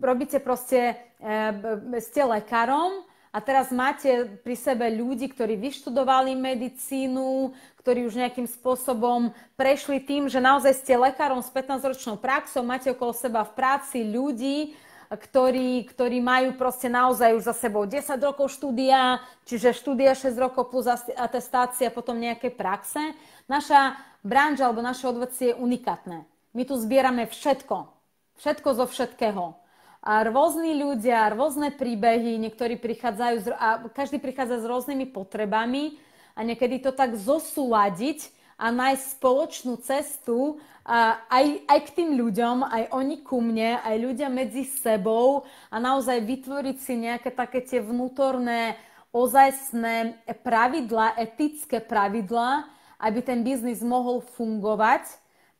[0.00, 8.10] robíte proste, e, ste lekárom a teraz máte pri sebe ľudí, ktorí vyštudovali medicínu, ktorí
[8.10, 13.46] už nejakým spôsobom prešli tým, že naozaj ste lekárom s 15-ročnou praxou, máte okolo seba
[13.46, 14.74] v práci ľudí,
[15.10, 20.70] ktorí, ktorí majú proste naozaj už za sebou 10 rokov štúdia, čiže štúdia 6 rokov
[20.70, 23.14] plus atestácia, potom nejaké praxe.
[23.46, 23.94] Naša
[24.26, 26.26] branža alebo naše odvedcie je unikátne.
[26.54, 27.90] My tu zbierame všetko.
[28.42, 29.59] Všetko zo všetkého
[30.02, 36.00] rôzni ľudia, rôzne príbehy, niektorí prichádzajú z, a každý prichádza s rôznymi potrebami
[36.32, 42.64] a niekedy to tak zosúľadiť a nájsť spoločnú cestu a aj, aj k tým ľuďom,
[42.64, 47.84] aj oni ku mne, aj ľudia medzi sebou a naozaj vytvoriť si nejaké také tie
[47.84, 48.80] vnútorné,
[49.12, 52.64] ozajstné pravidla, etické pravidla,
[52.96, 55.08] aby ten biznis mohol fungovať,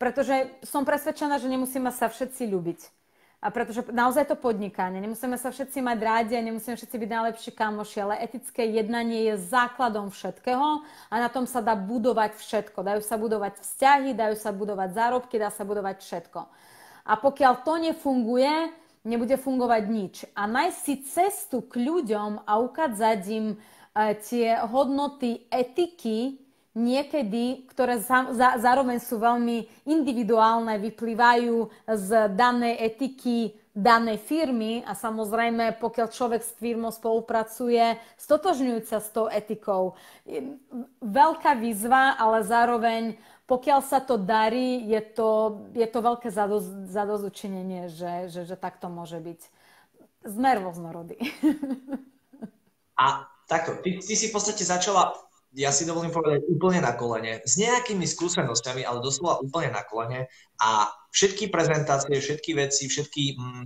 [0.00, 2.99] pretože som presvedčená, že nemusíme sa všetci ľúbiť
[3.40, 7.50] a pretože naozaj to podnikanie, nemusíme sa všetci mať rádi a nemusíme všetci byť najlepší
[7.56, 12.84] kamoši, ale etické jednanie je základom všetkého a na tom sa dá budovať všetko.
[12.84, 16.40] Dajú sa budovať vzťahy, dajú sa budovať zárobky, dá sa budovať všetko.
[17.08, 18.76] A pokiaľ to nefunguje,
[19.08, 20.14] nebude fungovať nič.
[20.36, 23.56] A nájsť si cestu k ľuďom a ukázať im e,
[24.20, 26.36] tie hodnoty etiky,
[26.74, 34.98] niekedy, ktoré za, za, zároveň sú veľmi individuálne, vyplývajú z danej etiky danej firmy a
[34.98, 39.94] samozrejme, pokiaľ človek s firmou spolupracuje, stotožňujúca sa s tou etikou.
[40.98, 43.14] Veľká výzva, ale zároveň,
[43.46, 45.30] pokiaľ sa to darí, je to,
[45.70, 49.40] je to veľké zadoz, zadozučinenie, že, že, že tak to môže byť.
[50.26, 51.16] Sme rôznorodí.
[53.00, 55.16] A takto, ty, ty si v podstate začala
[55.54, 60.30] ja si dovolím povedať úplne na kolene, s nejakými skúsenosťami, ale doslova úplne na kolene
[60.62, 63.64] a všetky prezentácie, všetky veci, všetky mm,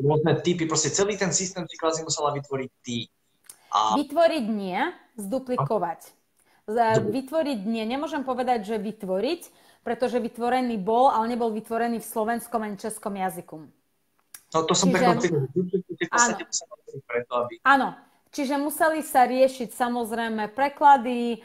[0.00, 3.12] rôzne typy, proste celý ten systém si kvázi musela vytvoriť ty.
[3.72, 4.00] A...
[4.00, 4.80] Vytvoriť nie,
[5.20, 6.00] zduplikovať.
[6.72, 6.96] A...
[6.98, 9.42] Vytvoriť nie, nemôžem povedať, že vytvoriť,
[9.84, 13.68] pretože vytvorený bol, ale nebol vytvorený v slovenskom ani českom jazyku.
[14.54, 15.28] No to som Čiže...
[16.10, 16.36] Áno.
[17.06, 17.60] Preto, aby...
[17.60, 17.92] Áno,
[18.36, 21.40] Čiže museli sa riešiť samozrejme preklady,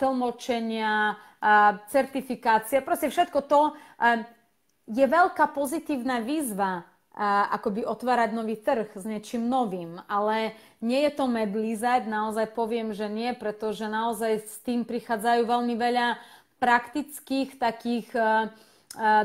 [0.00, 1.20] tlmočenia,
[1.92, 3.76] certifikácie, proste všetko to.
[4.88, 6.88] Je veľká pozitívna výzva
[7.52, 13.12] akoby otvárať nový trh s niečím novým, ale nie je to medlízať, naozaj poviem, že
[13.12, 16.16] nie, pretože naozaj s tým prichádzajú veľmi veľa
[16.56, 18.08] praktických takých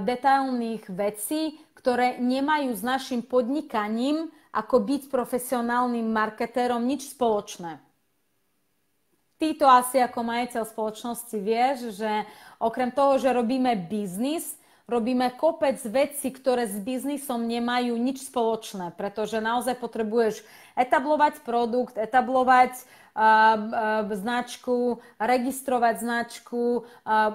[0.03, 7.79] detailných vecí, ktoré nemajú s našim podnikaním ako byť profesionálnym marketérom nič spoločné.
[9.37, 12.25] Ty to asi ako majiteľ spoločnosti vieš, že
[12.57, 14.57] okrem toho, že robíme biznis,
[14.89, 20.41] robíme kopec vecí, ktoré s biznisom nemajú nič spoločné, pretože naozaj potrebuješ
[20.73, 22.81] etablovať produkt, etablovať
[24.13, 26.85] značku, registrovať značku,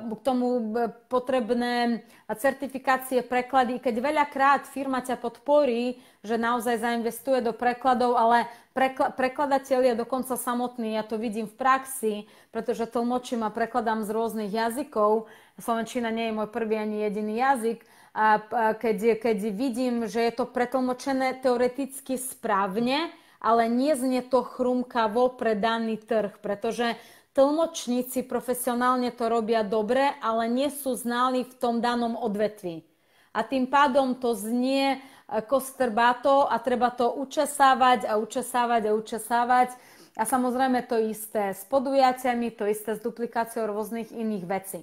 [0.07, 0.79] k tomu
[1.11, 3.83] potrebné certifikácie, preklady.
[3.83, 8.47] Keď veľakrát firma ťa podporí, že naozaj zainvestuje do prekladov, ale
[8.79, 12.15] prekl- prekladateľ je dokonca samotný, ja to vidím v praxi,
[12.55, 15.27] pretože tlmočím a prekladám z rôznych jazykov.
[15.59, 17.83] Slovenčina nie je môj prvý ani jediný jazyk.
[18.13, 18.45] A
[18.77, 23.09] keď, keď vidím, že je to pretlmočené teoreticky správne,
[23.43, 26.95] ale nie znie to chrumkavo pre daný trh, pretože
[27.35, 32.87] tlmočníci profesionálne to robia dobre, ale nie sú znali v tom danom odvetvi.
[33.35, 34.99] A tým pádom to znie e,
[35.43, 39.69] kostrbato a treba to učesávať a učesávať a učesávať.
[40.13, 44.81] A samozrejme to isté s podujatiami, to isté s duplikáciou rôznych iných vecí.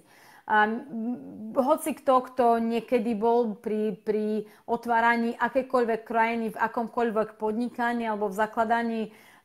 [1.53, 8.39] Hoci kto, kto niekedy bol pri, pri otváraní akékoľvek krajiny, v akomkoľvek podnikaní alebo v
[8.41, 9.01] zakladaní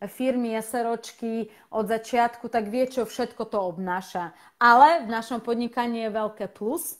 [0.08, 4.32] firmy, SROčky od začiatku, tak vie, čo všetko to obnáša.
[4.56, 6.96] Ale v našom podnikaní je veľké plus,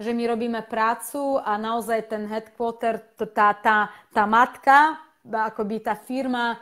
[0.00, 4.96] že my robíme prácu a naozaj ten headquarter, tá, tá, tá matka,
[5.28, 6.58] akoby tá firma,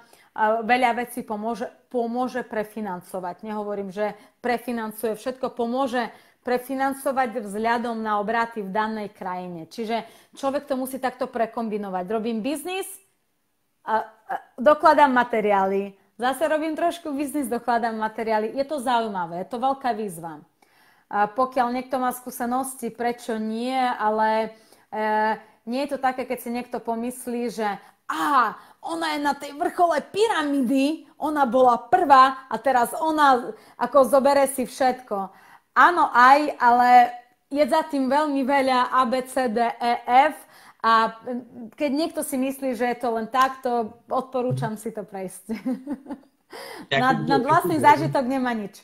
[0.62, 3.42] veľa vecí pomôže, pomôže prefinancovať.
[3.42, 9.68] Nehovorím, že prefinancuje všetko, pomôže prefinancovať vzhľadom na obraty v danej krajine.
[9.68, 12.04] Čiže človek to musí takto prekombinovať.
[12.08, 12.88] Robím biznis,
[13.84, 15.96] a, a dokladám materiály.
[16.20, 18.52] Zase robím trošku biznis, dokladám materiály.
[18.52, 20.44] Je to zaujímavé, je to veľká výzva.
[21.10, 24.54] A pokiaľ niekto má skúsenosti, prečo nie, ale
[24.92, 25.08] e,
[25.66, 27.66] nie je to také, keď si niekto pomyslí, že
[28.06, 34.46] aha, ona je na tej vrchole pyramidy, ona bola prvá a teraz ona ako zobere
[34.48, 35.32] si všetko.
[35.74, 36.90] Áno, aj, ale
[37.50, 40.34] je za tým veľmi veľa A, B, C, D, E,
[40.80, 41.12] a
[41.76, 45.52] keď niekto si myslí, že je to len takto, odporúčam si to prejsť.
[46.88, 48.80] na, na vlastný zážitok nemá nič.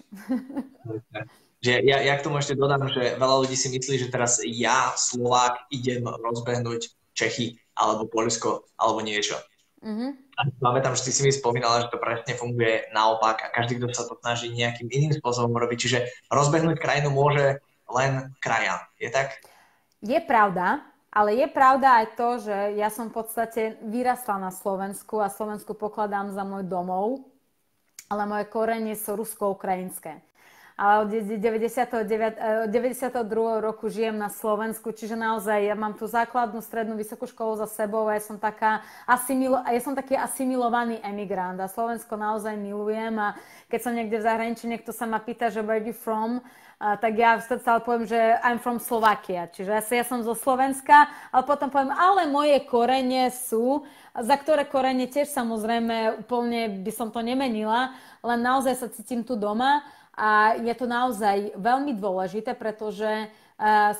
[1.65, 4.93] Že ja, ja k tomu ešte dodám, že veľa ľudí si myslí, že teraz ja,
[4.93, 9.41] Slovák, idem rozbehnúť Čechy alebo Polsko alebo niečo.
[9.87, 10.11] Mm-hmm.
[10.59, 13.95] Máme tam, že ty si mi spomínala, že to presne funguje naopak a každý, kto
[13.95, 15.79] sa to snaží nejakým iným spôsobom robiť.
[15.79, 18.83] Čiže rozbehnúť krajinu môže len kraja.
[18.99, 19.39] Je tak?
[20.03, 20.83] Je pravda,
[21.15, 25.73] ale je pravda aj to, že ja som v podstate vyrastla na Slovensku a Slovensku
[25.79, 27.23] pokladám za môj domov,
[28.11, 30.19] ale moje korenie sú rusko-ukrajinské
[30.77, 33.57] ale od 99, 92.
[33.57, 37.65] Eh, roku žijem na Slovensku, čiže naozaj ja mám tú základnú, strednú, vysokú školu za
[37.65, 43.17] sebou a ja som, taká asimilo, ja som taký asimilovaný emigrant a Slovensko naozaj milujem
[43.17, 43.33] a
[43.73, 46.45] keď som niekde v zahraničí, niekto sa ma pýta, že where you from,
[46.77, 49.49] a, tak ja stále poviem, že I'm from Slovakia.
[49.49, 54.69] Čiže ja, ja som zo Slovenska, ale potom poviem, ale moje korene sú, za ktoré
[54.69, 59.81] korene tiež samozrejme úplne by som to nemenila, len naozaj sa cítim tu doma.
[60.17, 63.27] A je to naozaj veľmi dôležité, pretože e,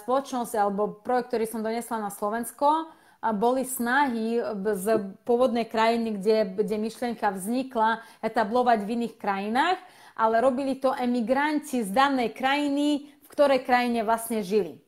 [0.01, 2.89] spoločnosť alebo projekt, ktorý som donesla na Slovensko,
[3.35, 4.39] boli snahy
[4.77, 4.87] z
[5.27, 9.79] pôvodnej krajiny, kde, kde myšlienka vznikla, etablovať v iných krajinách,
[10.15, 14.79] ale robili to emigranti z danej krajiny, v ktorej krajine vlastne žili.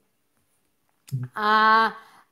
[1.34, 1.50] A,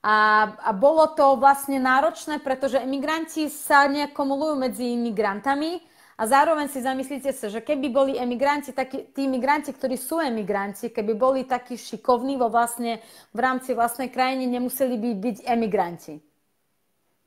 [0.05, 0.17] a,
[0.53, 5.81] a bolo to vlastne náročné, pretože emigranti sa neakumulujú medzi imigrantami,
[6.17, 10.89] a zároveň si zamyslíte sa, že keby boli emigranti, takí, tí emigranti, ktorí sú emigranti,
[10.89, 13.05] keby boli takí šikovní vo vlastne,
[13.37, 16.17] v rámci vlastnej krajiny, nemuseli by byť emigranti.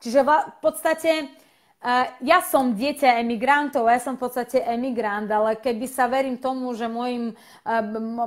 [0.01, 1.11] Čiže v podstate
[2.19, 6.91] ja som dieťa emigrantov, ja som v podstate emigrant, ale keby sa verím tomu, že
[6.91, 7.31] mojim,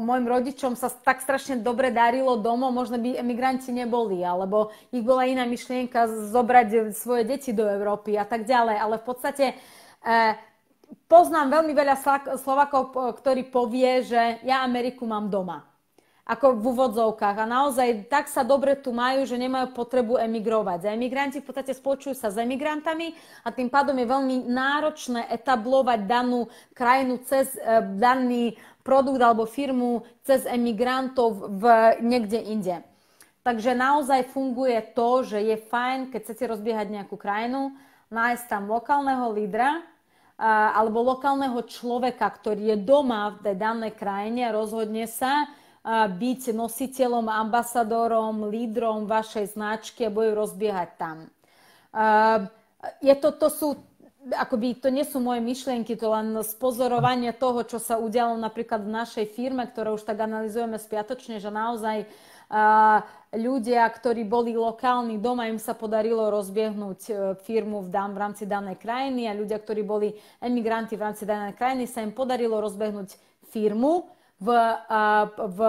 [0.01, 5.29] mojim rodičom sa tak strašne dobre darilo domov, možno by emigranti neboli, alebo ich bola
[5.29, 8.77] iná myšlienka zobrať svoje deti do Európy a tak ďalej.
[8.81, 9.45] Ale v podstate
[11.09, 11.97] poznám veľmi veľa
[12.41, 15.69] Slovakov, ktorí povie, že ja Ameriku mám doma.
[16.23, 17.37] Ako v úvodzovkách.
[17.43, 20.87] A naozaj tak sa dobre tu majú, že nemajú potrebu emigrovať.
[20.87, 26.07] A emigranti v podstate spoločujú sa s emigrantami a tým pádom je veľmi náročné etablovať
[26.07, 26.47] danú
[26.79, 27.61] krajinu cez e,
[27.99, 28.55] daný
[28.87, 31.65] produkt alebo firmu cez emigrantov v,
[32.07, 32.87] niekde inde.
[33.43, 37.75] Takže naozaj funguje to, že je fajn, keď chcete rozbiehať nejakú krajinu,
[38.15, 39.83] nájsť tam lokálneho lídra,
[40.41, 45.51] alebo lokálneho človeka, ktorý je doma v tej danej krajine rozhodne sa
[45.87, 51.17] byť nositeľom, ambasadorom, lídrom vašej značky a bude rozbiehať tam.
[53.03, 53.69] Je to, to sú
[54.31, 58.95] akoby to nie sú moje myšlienky, to len spozorovanie toho, čo sa udialo napríklad v
[58.95, 62.07] našej firme, ktoré už tak analizujeme spiatočne, že naozaj
[63.33, 68.45] ľudia, ktorí boli lokálni doma, im sa podarilo rozbiehnúť e, firmu v, dan, v rámci
[68.45, 73.17] danej krajiny a ľudia, ktorí boli emigranti v rámci danej krajiny, sa im podarilo rozbehnúť
[73.49, 74.05] firmu
[74.37, 74.49] v,
[75.33, 75.61] v,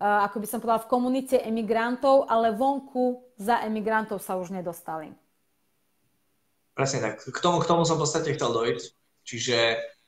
[0.00, 5.12] ako by som povedala, v komunite emigrantov, ale vonku za emigrantov sa už nedostali.
[6.78, 7.14] Presne tak.
[7.20, 8.84] K tomu, k tomu som v podstate chcel dojsť.
[9.24, 9.58] Čiže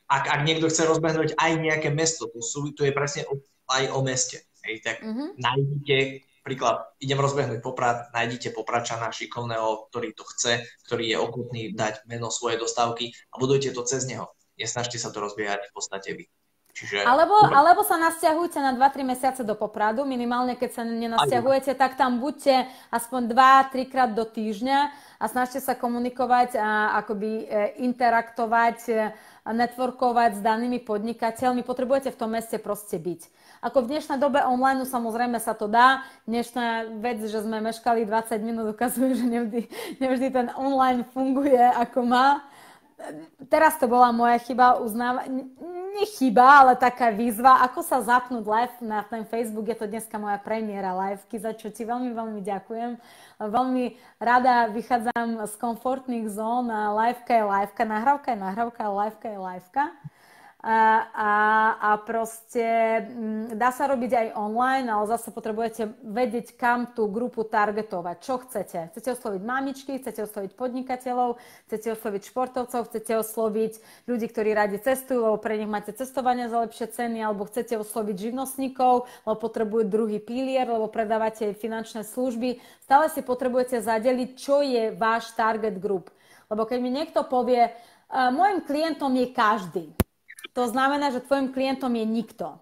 [0.06, 3.26] ak, ak niekto chce rozbehnúť aj nejaké mesto, to, sú, to je presne
[3.66, 4.45] aj o meste.
[4.66, 5.28] Hej, tak mm-hmm.
[5.38, 5.96] nájdite,
[6.42, 12.34] príklad, idem rozbehnúť Poprad, nájdite Popračana šikovného, ktorý to chce, ktorý je ochotný dať meno
[12.34, 14.30] svojej dostávky a budujte to cez neho.
[14.58, 16.26] Nesnažte sa to rozbiehať v podstate vy.
[16.76, 17.08] Čiže...
[17.08, 22.20] Alebo, alebo sa nasťahujte na 2-3 mesiace do Popradu, minimálne keď sa nenasťahujete, tak tam
[22.20, 24.78] buďte aspoň 2-3 krát do týždňa
[25.16, 28.94] a snažte sa komunikovať a akoby e, interaktovať e,
[29.52, 33.20] networkovať s danými podnikateľmi, potrebujete v tom meste proste byť.
[33.62, 36.02] Ako v dnešnej dobe online samozrejme sa to dá.
[36.26, 39.60] Dnešná vec, že sme meškali 20 minút, ukazuje, že nevždy,
[40.02, 42.42] nevždy ten online funguje ako má.
[43.52, 44.80] Teraz to bola moja chyba,
[45.96, 49.68] uznávať nechyba, ale taká výzva, ako sa zapnúť live na ten Facebook.
[49.68, 53.00] Je to dneska moja premiéra liveky, za čo ti veľmi, veľmi ďakujem.
[53.40, 59.38] Veľmi rada vychádzam z komfortných zón a liveka je liveka, nahrávka je nahrávka, liveka je
[59.40, 59.84] liveka
[60.66, 61.32] a,
[61.78, 62.66] a proste
[62.98, 68.16] mm, dá sa robiť aj online, ale zase potrebujete vedieť, kam tú grupu targetovať.
[68.18, 68.90] Čo chcete?
[68.90, 71.38] Chcete osloviť mamičky, chcete osloviť podnikateľov,
[71.70, 73.72] chcete osloviť športovcov, chcete osloviť
[74.10, 78.34] ľudí, ktorí radi cestujú, lebo pre nich máte cestovanie za lepšie ceny, alebo chcete osloviť
[78.34, 82.58] živnostníkov, lebo potrebujú druhý pilier, lebo predávate finančné služby.
[82.82, 86.10] Stále si potrebujete zadeliť, čo je váš target group.
[86.50, 87.70] Lebo keď mi niekto povie,
[88.10, 89.86] môjim klientom je každý,
[90.56, 92.56] to znamená, že tvojim klientom je nikto.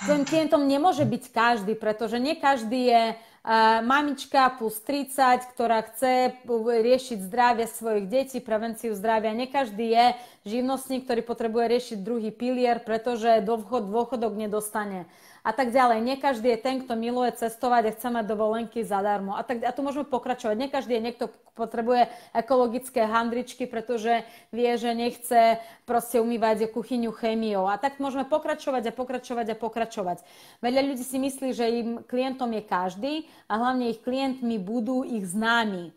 [0.00, 6.38] Tvojim klientom nemôže byť každý, pretože nie každý je uh, mamička plus 30, ktorá chce
[6.46, 9.36] riešiť zdravie svojich detí, prevenciu zdravia.
[9.36, 10.06] Nie každý je
[10.46, 15.10] živnostník, ktorý potrebuje riešiť druhý pilier, pretože dôchodok nedostane
[15.48, 16.04] a tak ďalej.
[16.04, 19.32] Nie každý je ten, kto miluje cestovať a chce mať dovolenky zadarmo.
[19.32, 20.60] A, tak, a tu môžeme pokračovať.
[20.60, 25.56] Nie každý je niekto, kto potrebuje ekologické handričky, pretože vie, že nechce
[25.88, 27.64] proste umývať kuchyňu chémiou.
[27.64, 30.20] A tak môžeme pokračovať a pokračovať a pokračovať.
[30.60, 33.14] Veľa ľudí si myslí, že im klientom je každý
[33.48, 35.96] a hlavne ich klientmi budú ich známi.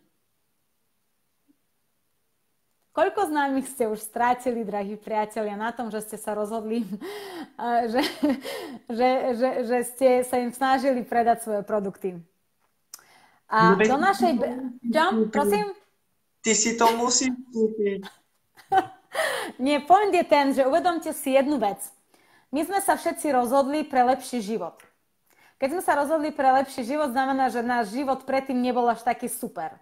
[3.01, 6.85] Koľko známych ste už strátili, drahí priatelia, na tom, že ste sa rozhodli,
[7.97, 8.05] že,
[8.85, 9.09] že,
[9.41, 12.21] že, že ste sa im snažili predať svoje produkty?
[13.49, 14.37] A do našej...
[14.85, 15.05] Čo?
[15.33, 15.73] Prosím?
[16.45, 18.05] Ty si to musíš kúpiť.
[19.65, 21.81] Nie, point je ten, že uvedomte si jednu vec.
[22.53, 24.77] My sme sa všetci rozhodli pre lepší život.
[25.57, 29.25] Keď sme sa rozhodli pre lepší život, znamená, že náš život predtým nebol až taký
[29.25, 29.73] super.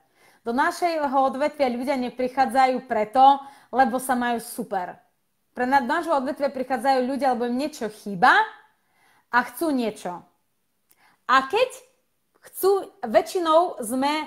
[0.43, 3.39] Do našeho odvetvia ľudia neprichádzajú preto,
[3.75, 4.95] lebo sa majú super.
[5.51, 8.31] Pre nášho odvetvia prichádzajú ľudia, lebo im niečo chýba
[9.29, 10.23] a chcú niečo.
[11.29, 11.69] A keď
[12.49, 14.25] chcú, väčšinou sme e,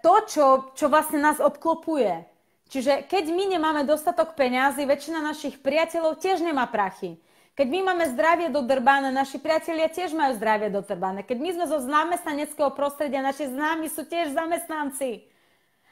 [0.00, 2.26] to, čo, čo vlastne nás obklopuje.
[2.70, 7.18] Čiže keď my nemáme dostatok peňazí, väčšina našich priateľov tiež nemá prachy.
[7.60, 11.20] Keď my máme zdravie dodrbané, naši priatelia tiež majú zdravie dodrbané.
[11.20, 15.28] Keď my sme zo zamestnaneckého prostredia, naši známi sú tiež zamestnanci.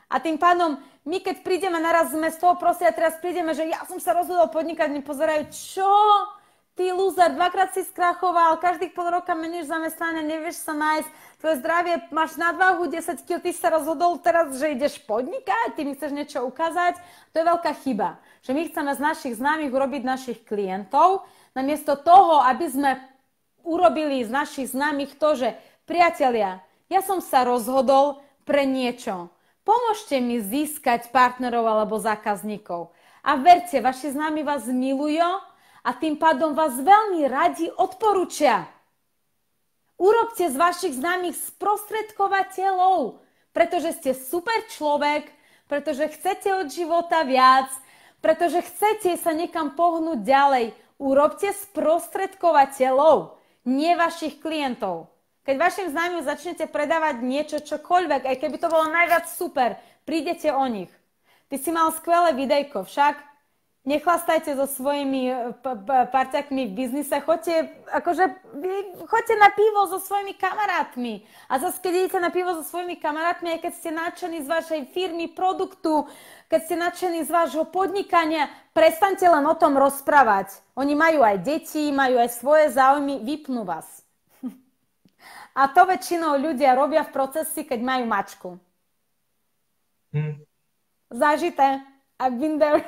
[0.08, 3.84] A tým pádom, my keď prídeme naraz sme z toho prostredia, teraz prídeme, že ja
[3.84, 5.92] som sa rozhodol podnikať, mi pozerajú, čo?
[6.72, 11.94] Ty loser, dvakrát si skrachoval, každých pol roka meníš zamestnanie, nevieš sa nájsť, tvoje zdravie,
[12.16, 16.48] máš nadváhu 10 kg, ty sa rozhodol teraz, že ideš podnikať, ty mi chceš niečo
[16.48, 16.96] ukázať.
[17.36, 21.28] To je veľká chyba, že my chceme z našich známych urobiť našich klientov,
[21.58, 22.90] Namiesto toho, aby sme
[23.66, 25.58] urobili z našich známych to, že
[25.90, 29.34] priatelia, ja som sa rozhodol pre niečo.
[29.66, 32.94] Pomôžte mi získať partnerov alebo zákazníkov.
[33.26, 35.42] A verte, vaši známi vás milujú
[35.82, 38.70] a tým pádom vás veľmi radi odporúčia.
[39.98, 43.18] Urobte z vašich známych sprostredkovateľov,
[43.50, 45.26] pretože ste super človek,
[45.66, 47.66] pretože chcete od života viac,
[48.22, 50.66] pretože chcete sa niekam pohnúť ďalej
[50.98, 55.08] urobte sprostredkovateľov, nie vašich klientov.
[55.48, 60.66] Keď vašim známym začnete predávať niečo, čokoľvek, aj keby to bolo najviac super, prídete o
[60.68, 60.92] nich.
[61.48, 63.16] Ty si mal skvelé videjko, však
[63.88, 65.34] nechlastajte so svojimi e,
[66.12, 68.24] parťakmi v biznise, choďte, akože,
[69.08, 71.24] choďte na pivo so svojimi kamarátmi.
[71.48, 74.80] A zase, keď idete na pivo so svojimi kamarátmi, aj keď ste nadšení z vašej
[74.92, 76.04] firmy, produktu,
[76.52, 80.60] keď ste nadšení z vášho podnikania, prestante len o tom rozprávať.
[80.76, 84.04] Oni majú aj deti, majú aj svoje záujmy, vypnú vás.
[85.58, 88.50] A to väčšinou ľudia robia v procesi, keď majú mačku.
[90.12, 90.44] Hm.
[91.08, 91.97] Zažité.
[92.18, 92.82] I've been there.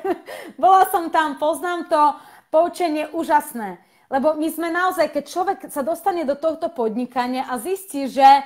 [0.58, 2.02] Bola som tam, poznám to,
[2.50, 3.78] poučenie úžasné.
[4.10, 8.42] Lebo my sme naozaj, keď človek sa dostane do tohto podnikania a zistí, že,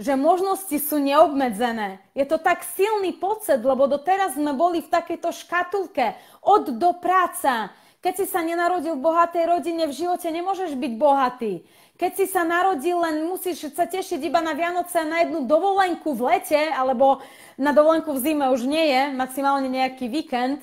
[0.00, 5.28] že možnosti sú neobmedzené, je to tak silný pocit, lebo doteraz sme boli v takejto
[5.36, 7.68] škatulke od do práca.
[8.00, 11.62] Keď si sa nenarodil v bohatej rodine, v živote nemôžeš byť bohatý.
[12.02, 16.18] Keď si sa narodil, len musíš sa tešiť iba na Vianoce a na jednu dovolenku
[16.18, 17.22] v lete, alebo
[17.54, 20.58] na dovolenku v zime už nie je, maximálne nejaký víkend,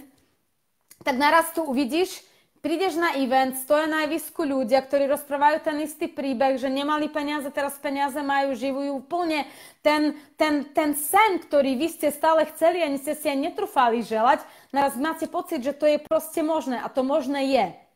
[0.99, 2.11] tak naraz tu uvidíš,
[2.59, 7.47] prídeš na event, stoja na javisku ľudia, ktorí rozprávajú ten istý príbeh, že nemali peniaze,
[7.55, 9.47] teraz peniaze majú, živujú úplne
[9.79, 14.43] ten, ten, ten sen, ktorý vy ste stále chceli, ani ste si aj netrúfali želať,
[14.75, 17.88] naraz máte pocit, že to je proste možné a to možné je.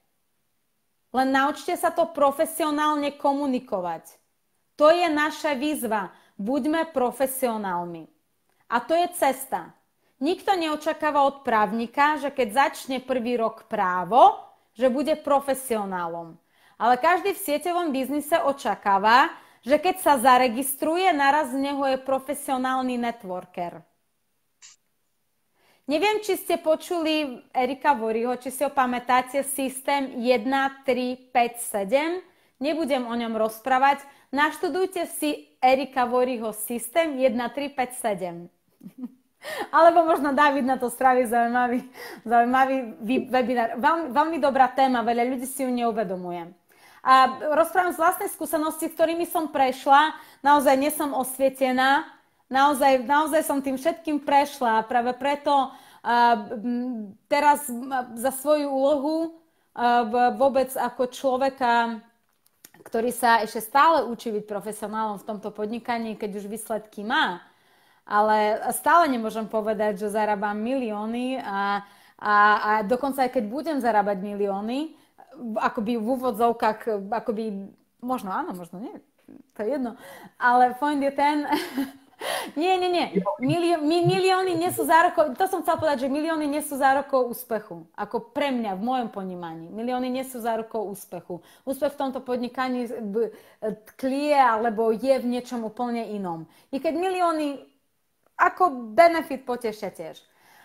[1.13, 4.17] Len naučte sa to profesionálne komunikovať.
[4.81, 6.09] To je naša výzva.
[6.41, 8.09] Buďme profesionálmi.
[8.73, 9.77] A to je cesta.
[10.17, 14.41] Nikto neočakáva od právnika, že keď začne prvý rok právo,
[14.73, 16.41] že bude profesionálom.
[16.81, 19.29] Ale každý v sieťovom biznise očakáva,
[19.61, 23.85] že keď sa zaregistruje, naraz z neho je profesionálny networker.
[25.83, 30.47] Neviem, či ste počuli Erika Voriho, či si ho pamätáte, systém 1,
[30.87, 32.23] 3, 5, 7.
[32.63, 33.99] Nebudem o ňom rozprávať.
[34.31, 38.47] Naštudujte si Erika Voriho systém 1, 3, 5, 7.
[39.75, 41.83] Alebo možno David na to spraví zaujímavý,
[42.23, 42.77] zaujímavý
[43.27, 43.75] webinár.
[43.75, 46.47] Veľmi, veľmi dobrá téma, veľa ľudí si ju neuvedomuje.
[47.03, 50.15] A rozprávam z vlastnej skúsenosti, ktorými som prešla.
[50.39, 52.07] Naozaj nie som osvietená.
[52.53, 54.85] Naozaj, naozaj som tým všetkým prešla.
[54.85, 55.73] A práve preto
[57.31, 57.65] teraz
[58.13, 59.39] za svoju úlohu
[60.37, 62.03] vôbec ako človeka,
[62.83, 67.41] ktorý sa ešte stále učí byť profesionálom v tomto podnikaní, keď už výsledky má,
[68.03, 71.87] ale stále nemôžem povedať, že zarábam milióny a,
[72.19, 74.99] a, a dokonca aj keď budem zarábať milióny,
[75.55, 77.71] akoby v úvodzovkách, akoby,
[78.03, 78.95] možno áno, možno nie,
[79.55, 79.95] to je jedno,
[80.35, 81.47] ale point je ten,
[82.55, 83.05] nie, nie, nie,
[83.39, 87.31] Milio, mi, milióny nie sú zárokov, to som chcela povedať, že milióny nie sú zárokov
[87.31, 89.67] úspechu, ako pre mňa, v mojom ponímaní.
[89.71, 91.43] Milióny nie sú zárokov úspechu.
[91.67, 92.87] Úspech v tomto podnikaní
[93.61, 96.47] tklie alebo je v niečom úplne inom.
[96.71, 97.47] I keď milióny
[98.37, 100.19] ako benefit potešia tiež.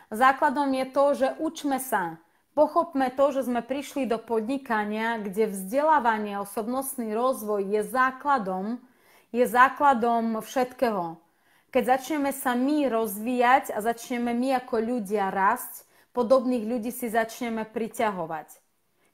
[0.09, 2.17] Základom je to, že učme sa.
[2.57, 8.83] Pochopme to, že sme prišli do podnikania, kde vzdelávanie osobnostný rozvoj je základom,
[9.31, 11.21] je základom všetkého.
[11.69, 15.85] Keď začneme sa my rozvíjať a začneme my ako ľudia rásť,
[16.17, 18.49] podobných ľudí si začneme priťahovať.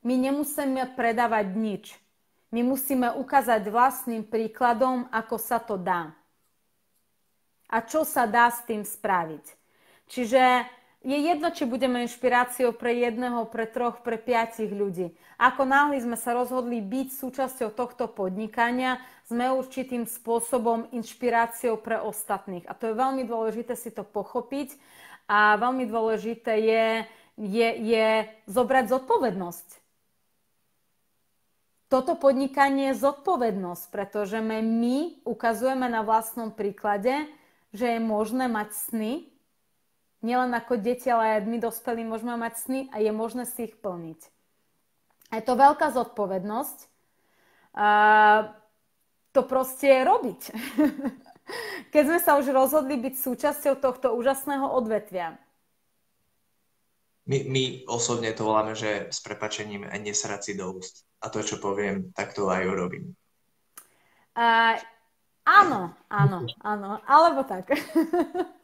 [0.06, 1.84] My nemusíme predávať nič.
[2.54, 6.14] My musíme ukázať vlastným príkladom, ako sa to dá
[7.74, 9.44] a čo sa dá s tým spraviť.
[10.06, 10.42] Čiže
[11.04, 15.12] je jedno, či budeme inšpiráciou pre jedného, pre troch, pre piatich ľudí.
[15.36, 22.64] Ako náhle sme sa rozhodli byť súčasťou tohto podnikania, sme určitým spôsobom inšpiráciou pre ostatných.
[22.64, 24.80] A to je veľmi dôležité si to pochopiť
[25.28, 26.86] a veľmi dôležité je,
[27.36, 28.08] je, je
[28.48, 29.68] zobrať zodpovednosť.
[31.92, 37.28] Toto podnikanie je zodpovednosť, pretože my, ukazujeme na vlastnom príklade,
[37.76, 39.33] že je možné mať sny,
[40.24, 43.76] nielen ako deti, ale aj my dospelí môžeme mať sny a je možné si ich
[43.76, 44.20] plniť.
[45.30, 46.78] A je to veľká zodpovednosť
[47.76, 47.88] a
[49.36, 50.40] to proste robiť.
[51.92, 55.36] Keď sme sa už rozhodli byť súčasťou tohto úžasného odvetvia.
[57.28, 61.04] My, my osobne to voláme, že s prepačením nesrať si do úst.
[61.20, 63.16] A to, čo poviem, tak to aj urobím.
[64.36, 64.76] Uh,
[65.44, 67.68] Áno, áno, áno, alebo tak.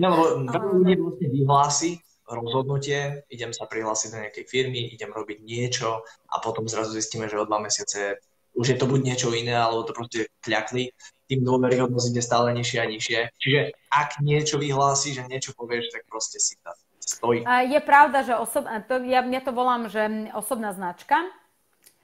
[0.00, 1.90] No, lebo veľa ľudí vlastne vyhlási
[2.32, 6.00] rozhodnutie, idem sa prihlásiť do nejakej firmy, idem robiť niečo
[6.32, 8.22] a potom zrazu zistíme, že o dva mesiace
[8.52, 10.92] už je to buď niečo iné, alebo to proste kľakli,
[11.24, 13.18] tým dôveryhodnosť ide stále nižšie a nižšie.
[13.40, 17.40] Čiže ak niečo vyhlási, že niečo povieš, tak proste si tam stojí.
[17.48, 18.68] Je pravda, že osob...
[18.88, 21.24] to, ja, ja to volám, že osobná značka,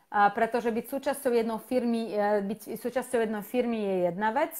[0.08, 4.56] pretože byť súčasťou jednej firmy, e, byť súčasťou jednej firmy je jedna vec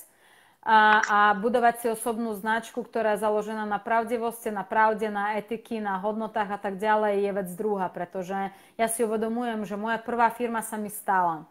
[0.63, 5.79] a, a budovať si osobnú značku, ktorá je založená na pravdivosti, na pravde, na etiky,
[5.79, 8.37] na hodnotách a tak ďalej je vec druhá, pretože
[8.77, 11.47] ja si uvedomujem, že moja prvá firma sa mi stala.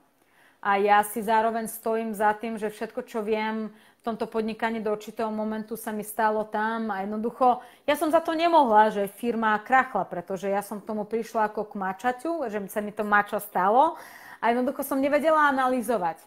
[0.57, 3.71] A ja si zároveň stojím za tým, že všetko, čo viem,
[4.07, 8.31] tomto podnikaní do určitého momentu sa mi stalo tam a jednoducho ja som za to
[8.31, 12.79] nemohla, že firma krachla, pretože ja som k tomu prišla ako k mačaťu, že sa
[12.79, 13.99] mi to mača stalo
[14.39, 16.23] a jednoducho som nevedela analyzovať.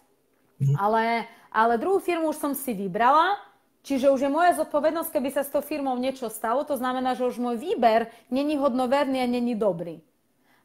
[0.60, 0.76] Mhm.
[0.76, 3.40] Ale, ale druhú firmu už som si vybrala,
[3.80, 7.24] čiže už je moja zodpovednosť, keby sa s tou firmou niečo stalo, to znamená, že
[7.24, 10.04] už môj výber není hodnoverný a není dobrý.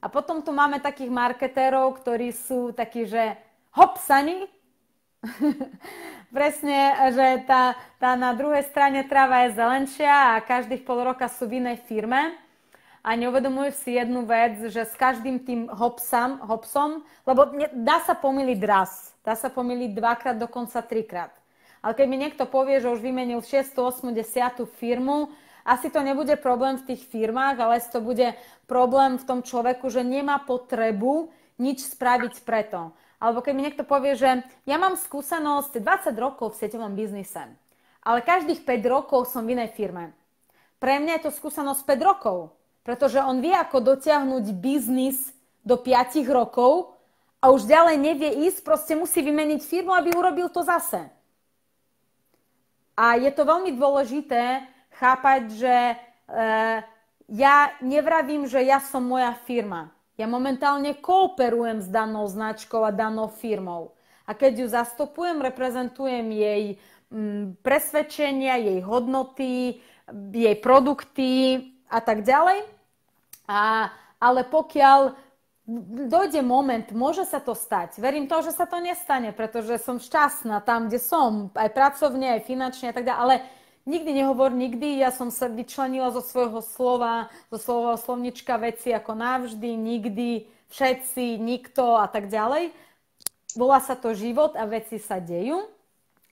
[0.03, 3.39] A potom tu máme takých marketérov, ktorí sú takí, že
[3.73, 4.45] hop, sani,
[6.35, 11.49] Presne, že tá, tá na druhej strane tráva je zelenšia a každých pol roka sú
[11.49, 12.33] v inej firme
[13.05, 17.53] a neuvedomujú si jednu vec, že s každým tým hopsam, hopsom, lebo
[17.85, 21.29] dá sa pomýliť raz, dá sa pomýliť dvakrát, dokonca trikrát.
[21.85, 25.29] Ale keď mi niekto povie, že už vymenil 6, 8, 10 firmu
[25.61, 28.33] asi to nebude problém v tých firmách, ale to bude
[28.65, 31.29] problém v tom človeku, že nemá potrebu
[31.61, 32.93] nič spraviť preto.
[33.21, 37.53] Alebo keď mi niekto povie, že ja mám skúsenosť 20 rokov v sieťovom biznise,
[38.01, 40.13] ale každých 5 rokov som v inej firme.
[40.77, 42.53] Pre mňa je to skúsenosť 5 rokov,
[42.85, 45.33] pretože on vie, ako dotiahnuť biznis
[45.65, 46.93] do 5 rokov
[47.41, 51.09] a už ďalej nevie ísť, proste musí vymeniť firmu, aby urobil to zase.
[52.93, 54.63] A je to veľmi dôležité
[54.95, 55.95] chápať, že e,
[57.27, 59.91] ja nevravím, že ja som moja firma.
[60.15, 63.97] Ja momentálne kooperujem s danou značkou a danou firmou.
[64.23, 66.63] A keď ju zastupujem, reprezentujem jej
[67.11, 69.83] mm, presvedčenia, jej hodnoty,
[70.31, 71.61] jej produkty
[71.91, 72.74] a tak ďalej.
[73.45, 75.13] A, ale pokiaľ
[76.09, 77.97] dojde moment, môže sa to stať.
[77.97, 82.45] Verím to, že sa to nestane, pretože som šťastná tam, kde som, aj pracovne, aj
[82.45, 83.35] finančne a tak ďalej, ale
[83.89, 89.17] nikdy nehovor nikdy, ja som sa vyčlenila zo svojho slova, zo svojho slovnička veci ako
[89.17, 92.69] navždy, nikdy, všetci, nikto a tak ďalej.
[93.57, 95.65] Volá sa to život a veci sa dejú.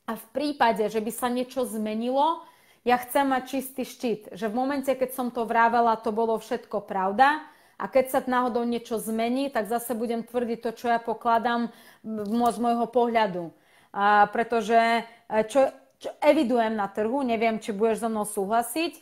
[0.03, 2.43] A v prípade, že by sa niečo zmenilo,
[2.83, 6.83] ja chcem mať čistý štít, že v momente, keď som to vravela, to bolo všetko
[6.83, 7.47] pravda,
[7.83, 11.73] a keď sa náhodou niečo zmení, tak zase budem tvrdiť to, čo ja pokladám
[12.05, 13.51] z môjho pohľadu.
[13.93, 15.01] A pretože e,
[15.49, 15.69] čo,
[15.99, 19.01] čo evidujem na trhu, neviem, či budeš so mnou súhlasiť, e,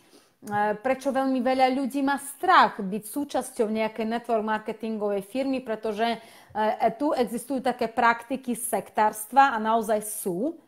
[0.81, 6.17] prečo veľmi veľa ľudí má strach byť súčasťou nejakej network marketingovej firmy, pretože e,
[6.97, 10.59] tu existujú také praktiky sektárstva a naozaj sú,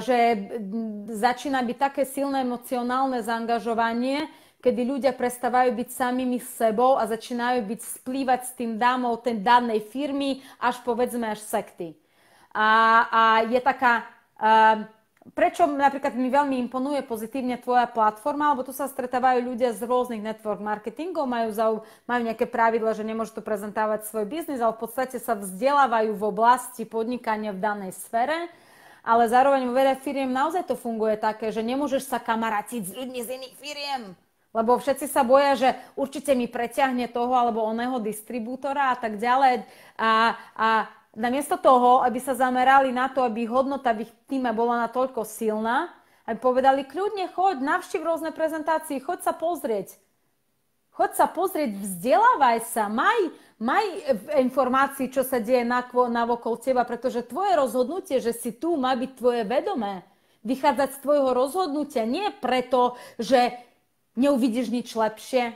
[0.00, 0.18] že
[1.12, 4.24] začína byť také silné emocionálne zaangažovanie,
[4.60, 9.84] kedy ľudia prestávajú byť samými sebou a začínajú byť splývať s tým dámou tej danej
[9.88, 11.96] firmy až povedzme až sekty.
[12.52, 12.68] A,
[13.08, 14.08] a je taká...
[14.40, 14.88] Uh,
[15.36, 20.24] prečo napríklad mi veľmi imponuje pozitívne tvoja platforma, lebo tu sa stretávajú ľudia z rôznych
[20.24, 21.72] network marketingov, majú, zau,
[22.08, 26.24] majú nejaké pravidla, že nemôžu tu prezentovať svoj biznis, ale v podstate sa vzdelávajú v
[26.24, 28.48] oblasti podnikania v danej sfere
[29.00, 33.20] ale zároveň vo veľa firiem naozaj to funguje také, že nemôžeš sa kamarátiť s ľuďmi
[33.24, 34.02] z iných firiem.
[34.50, 39.62] Lebo všetci sa boja, že určite mi preťahne toho alebo oného distribútora a tak ďalej.
[39.94, 40.68] A, a
[41.14, 45.94] namiesto toho, aby sa zamerali na to, aby hodnota v ich týme bola natoľko silná,
[46.26, 49.98] aby povedali, kľudne choď, navštív rôzne prezentácie, choď sa pozrieť.
[50.90, 53.30] Choď sa pozrieť, vzdelávaj sa, maj,
[53.62, 53.84] maj
[54.42, 58.92] informácií, čo sa deje na, na okolo teba, pretože tvoje rozhodnutie, že si tu, má
[58.98, 60.02] byť tvoje vedomé.
[60.42, 63.54] Vychádzať z tvojho rozhodnutia nie preto, že
[64.18, 65.54] neuvidíš nič lepšie.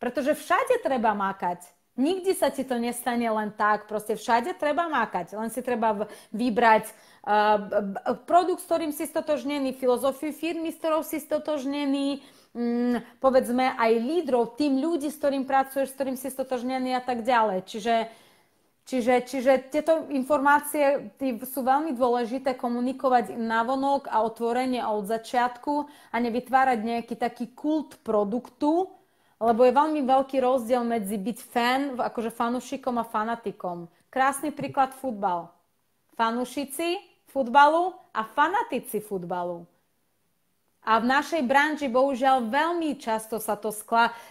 [0.00, 1.60] Pretože všade treba mákať.
[2.00, 3.84] Nikdy sa ti to nestane len tak.
[3.84, 5.36] Proste všade treba mákať.
[5.36, 11.20] Len si treba vybrať uh, produkt, s ktorým si stotožnený, filozofiu firmy, s ktorou si
[11.20, 12.39] stotožnený, um,
[13.22, 17.66] povedzme aj lídrov, tým ľudí, s ktorým pracuješ, s ktorým si stotožnený a tak ďalej.
[17.66, 17.94] Čiže
[18.90, 21.14] Čiže, čiže tieto informácie
[21.46, 28.90] sú veľmi dôležité komunikovať navonok a otvorenie od začiatku a nevytvárať nejaký taký kult produktu,
[29.38, 33.86] lebo je veľmi veľký rozdiel medzi byť fan, akože fanušikom a fanatikom.
[34.10, 35.54] Krásny príklad futbal.
[36.18, 36.98] Fanušici
[37.30, 39.70] futbalu a fanatici futbalu.
[40.84, 43.68] A v našej branži bohužiaľ veľmi často sa to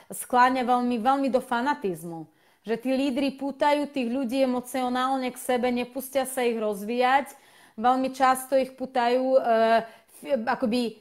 [0.10, 2.26] skláňa veľmi, veľmi do fanatizmu
[2.70, 7.34] že tí lídry pútajú tých ľudí emocionálne k sebe, nepustia sa ich rozvíjať.
[7.80, 9.42] Veľmi často ich pútajú e,
[10.44, 10.94] akoby e,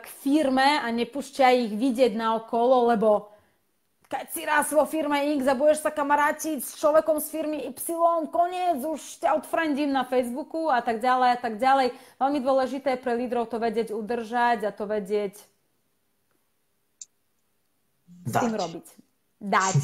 [0.00, 3.28] k firme a nepúšťa ich vidieť na okolo, lebo
[4.12, 7.72] keď si raz vo firme X a budeš sa kamarátiť s človekom z firmy Y,
[8.28, 11.96] koniec, už ťa odfriendím na Facebooku a tak ďalej a tak ďalej.
[12.20, 15.40] Veľmi dôležité je pre lídrov to vedieť udržať a to vedieť
[18.28, 18.86] s tým robiť.
[19.40, 19.80] Dať.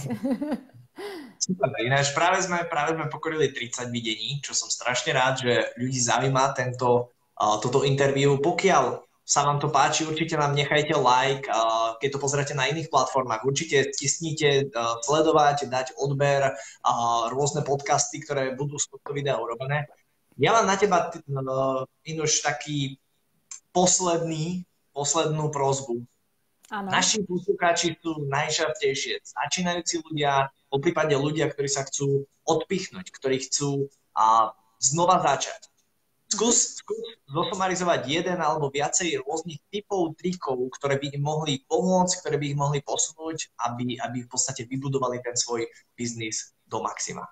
[1.48, 5.96] Super, ináč práve sme, práve sme pokorili 30 videní, čo som strašne rád, že ľudí
[6.04, 8.36] zaujíma tento, uh, toto interview.
[8.36, 11.44] Pokiaľ sa vám to páči, určite nám nechajte like,
[12.00, 18.24] keď to pozrite na iných platformách, určite stisnite uh, sledovať, dať odber, uh, rôzne podcasty,
[18.24, 19.84] ktoré budú z tohto videa urobené.
[20.40, 22.96] Ja mám na teba, uh, Inuš, taký
[23.76, 24.64] posledný,
[24.96, 26.08] poslednú prozbu.
[26.72, 26.88] Ano.
[26.88, 33.88] Naši poslucháči sú najčastejšie začínajúci ľudia, po prípade ľudia, ktorí sa chcú odpichnúť, ktorí chcú
[34.12, 35.68] a, znova začať.
[36.28, 42.36] Skús, skús zosumarizovať jeden alebo viacej rôznych typov trikov, ktoré by im mohli pomôcť, ktoré
[42.36, 45.64] by ich mohli posunúť, aby, aby v podstate vybudovali ten svoj
[45.96, 47.24] biznis do maxima.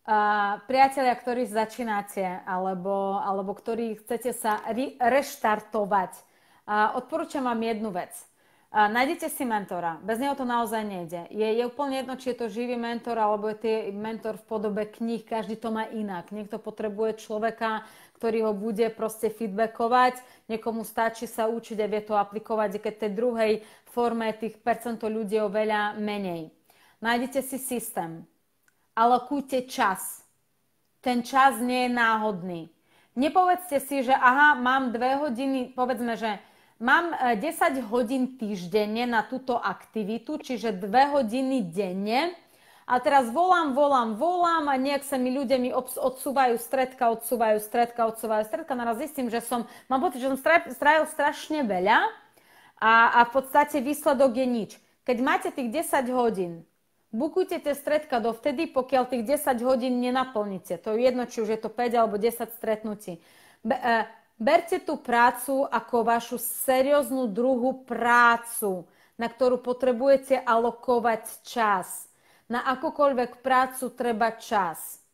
[0.00, 6.30] Uh, priatelia, ktorí začínate alebo, alebo ktorí chcete sa re- reštartovať
[6.70, 8.14] odporúčam vám jednu vec.
[8.70, 11.26] Nájdete si mentora, bez neho to naozaj nejde.
[11.34, 13.68] Je, je úplne jedno, či je to živý mentor, alebo je to
[13.98, 16.30] mentor v podobe kníh, každý to má inak.
[16.30, 17.82] Niekto potrebuje človeka,
[18.22, 23.12] ktorý ho bude proste feedbackovať, niekomu stačí sa učiť a vie to aplikovať, keď tej
[23.18, 23.52] druhej
[23.90, 26.54] forme tých percento ľudí je oveľa menej.
[27.02, 28.22] Nájdete si systém,
[28.94, 30.22] alokujte čas.
[31.02, 32.60] Ten čas nie je náhodný.
[33.18, 36.38] Nepovedzte si, že aha, mám dve hodiny, povedzme, že
[36.80, 42.32] Mám 10 e, hodín týždenne na túto aktivitu, čiže 2 hodiny denne.
[42.88, 48.08] A teraz volám, volám, volám a nejak sa mi ľudia mi odsúvajú stredka, odsúvajú stredka,
[48.08, 48.72] odsúvajú stredka.
[48.74, 50.40] Naraz zistím, že som, mám pocit, že som
[50.72, 52.02] strávil strašne veľa
[52.80, 54.70] a, a v podstate výsledok je nič.
[55.04, 56.64] Keď máte tých 10 hodín,
[57.12, 60.80] bukujte tie stredka dovtedy, pokiaľ tých 10 hodín nenaplníte.
[60.80, 63.20] To je jedno, či už je to 5 alebo 10 stretnutí.
[63.60, 64.08] Be, e,
[64.40, 68.88] Berte tú prácu ako vašu serióznu druhú prácu,
[69.20, 72.08] na ktorú potrebujete alokovať čas.
[72.48, 75.04] Na akúkoľvek prácu treba čas.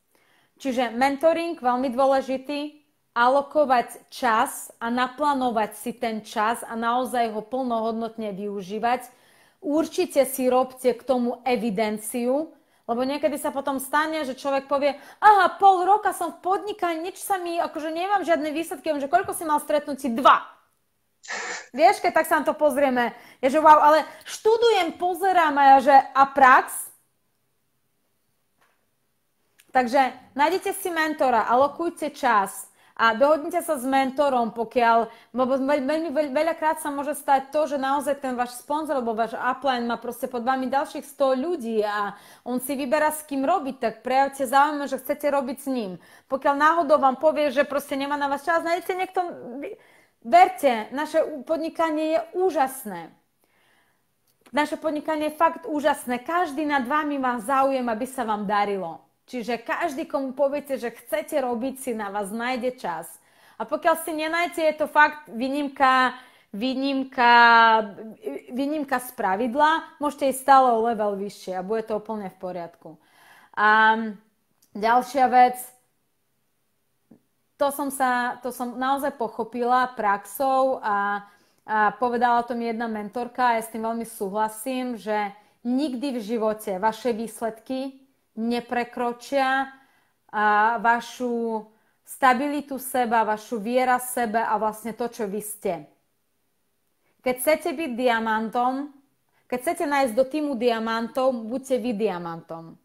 [0.63, 2.87] Čiže mentoring, veľmi dôležitý,
[3.19, 9.11] alokovať čas a naplánovať si ten čas a naozaj ho plnohodnotne využívať.
[9.59, 12.55] Určite si robte k tomu evidenciu,
[12.87, 17.19] lebo niekedy sa potom stane, že človek povie, aha, pol roka som v podnikaní, nič
[17.19, 20.15] sa mi, akože nemám žiadne výsledky, že koľko si mal stretnutí?
[20.15, 20.47] Dva.
[21.75, 23.11] Vieš, keď tak sa na to pozrieme,
[23.43, 26.71] je, že wow, ale študujem, pozerám a ja, že a prax?
[29.75, 36.81] Takže nájdete si mentora, alokujte čas, a dohodnite sa s mentorom, pokiaľ, lebo veľmi veľakrát
[36.81, 40.41] sa môže stať to, že naozaj ten váš sponzor alebo váš upline má proste pod
[40.41, 44.97] vami ďalších 100 ľudí a on si vyberá s kým robiť, tak prejavte záujem, že
[45.05, 45.93] chcete robiť s ním.
[46.33, 49.21] Pokiaľ náhodou vám povie, že proste nemá na vás čas, nájdete niekto,
[50.25, 53.13] verte, naše podnikanie je úžasné.
[54.57, 56.25] Naše podnikanie je fakt úžasné.
[56.25, 59.06] Každý nad vami má záujem, aby sa vám darilo.
[59.27, 63.11] Čiže každý, komu poviete, že chcete robiť, si na vás nájde čas.
[63.59, 66.15] A pokiaľ si nenájete, je to fakt výnimka,
[66.55, 67.35] výnimka,
[68.55, 72.91] výnimka z pravidla, môžete ísť stále o level vyššie a bude to úplne v poriadku.
[73.59, 73.99] A
[74.79, 75.59] ďalšia vec,
[77.59, 81.25] to som, sa, to som naozaj pochopila praxou a,
[81.67, 85.35] a povedala to mi jedna mentorka a ja s tým veľmi súhlasím, že
[85.67, 88.06] nikdy v živote vaše výsledky
[88.37, 89.73] neprekročia
[90.31, 91.67] a vašu
[92.07, 95.75] stabilitu seba, vašu viera sebe a vlastne to, čo vy ste.
[97.27, 98.95] Keď chcete byť diamantom,
[99.51, 102.79] keď chcete nájsť do týmu diamantov, buďte vy diamantom.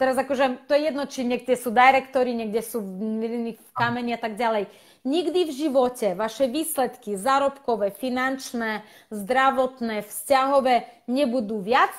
[0.00, 4.38] Teraz akože to je jedno, či niekde sú direktori, niekde sú v kameni a tak
[4.40, 4.70] ďalej.
[5.04, 8.80] Nikdy v živote vaše výsledky zárobkové, finančné,
[9.12, 11.92] zdravotné, vzťahové nebudú viac,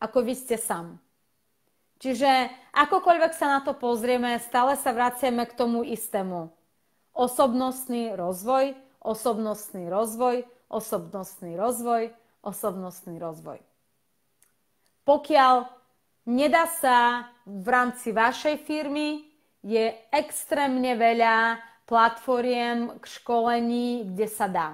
[0.00, 1.00] ako vy ste sám.
[1.96, 6.52] Čiže akokoľvek sa na to pozrieme, stále sa vraciame k tomu istému.
[7.16, 12.12] Osobnostný rozvoj, osobnostný rozvoj, osobnostný rozvoj,
[12.44, 13.58] osobnostný rozvoj.
[15.08, 15.54] Pokiaľ
[16.28, 19.24] nedá sa v rámci vašej firmy,
[19.64, 24.68] je extrémne veľa platformiem k školení, kde sa dá.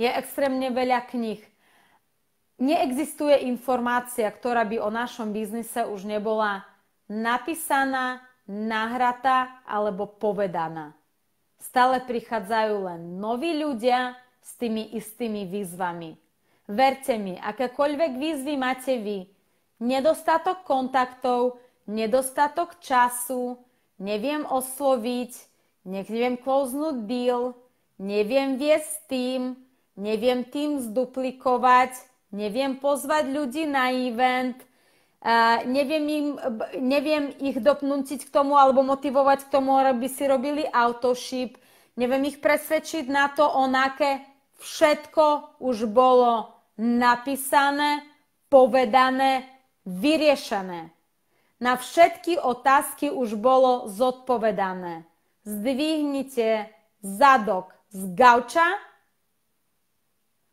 [0.00, 1.42] Je extrémne veľa knih
[2.60, 6.68] neexistuje informácia, ktorá by o našom biznise už nebola
[7.08, 10.92] napísaná, nahratá alebo povedaná.
[11.58, 16.16] Stále prichádzajú len noví ľudia s tými istými výzvami.
[16.70, 19.26] Verte mi, akékoľvek výzvy máte vy,
[19.82, 21.58] nedostatok kontaktov,
[21.90, 23.58] nedostatok času,
[23.98, 25.32] neviem osloviť,
[25.84, 27.58] neviem closenúť deal,
[27.98, 29.58] neviem viesť tým,
[29.98, 34.58] neviem tým zduplikovať, neviem pozvať ľudí na event,
[35.22, 36.28] uh, neviem, im,
[36.78, 41.58] neviem ich dopnútiť k tomu alebo motivovať k tomu, aby si robili autoship,
[41.98, 44.22] neviem ich presvedčiť na to, onaké
[44.62, 48.06] všetko už bolo napísané,
[48.48, 49.46] povedané,
[49.84, 50.90] vyriešené.
[51.60, 55.04] Na všetky otázky už bolo zodpovedané.
[55.44, 56.72] Zdvihnite
[57.04, 58.64] zadok z gauča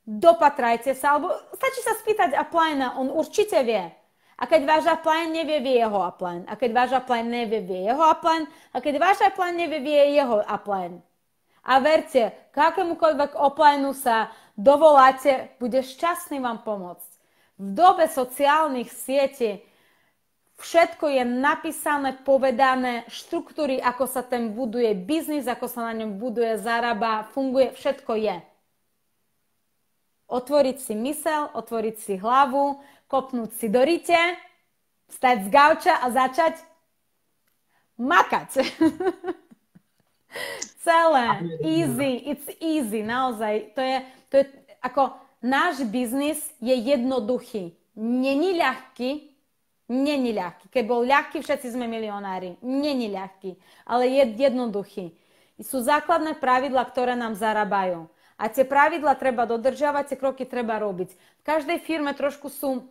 [0.08, 3.92] dopatrajte sa, alebo stačí sa spýtať upline, on určite vie.
[4.38, 6.46] A keď váš upline nevie, vie jeho upline.
[6.48, 8.46] A keď váš upline nevie, vie jeho upline.
[8.72, 11.02] A keď váš upline nevie, vie jeho upline.
[11.68, 17.12] A verte, k akémukoľvek uplineu sa dovoláte, bude šťastný vám pomôcť.
[17.58, 19.60] V dobe sociálnych sietí
[20.62, 26.62] všetko je napísané, povedané, štruktúry, ako sa ten buduje biznis, ako sa na ňom buduje,
[26.62, 28.38] zarába, funguje, všetko je.
[30.28, 34.20] Otvoriť si mysel, otvoriť si hlavu, kopnúť si do rite,
[35.08, 36.60] stať z gauča a začať
[37.96, 38.60] makať.
[40.84, 41.26] Celé.
[41.64, 42.12] Easy.
[42.28, 43.04] It's easy.
[43.04, 43.72] Naozaj.
[43.76, 43.98] To je,
[44.28, 44.46] to je
[44.84, 47.74] ako náš biznis je jednoduchý.
[47.98, 49.34] Není ľahký,
[49.90, 50.70] není ľahký.
[50.70, 52.60] Keď bol ľahký, všetci sme milionári.
[52.62, 53.58] Není ľahký,
[53.90, 55.18] ale je jednoduchý.
[55.58, 58.06] Sú základné pravidla, ktoré nám zarábajú.
[58.38, 61.10] A tie pravidla treba dodržiavať, tie kroky treba robiť.
[61.14, 62.86] V každej firme trošku sú,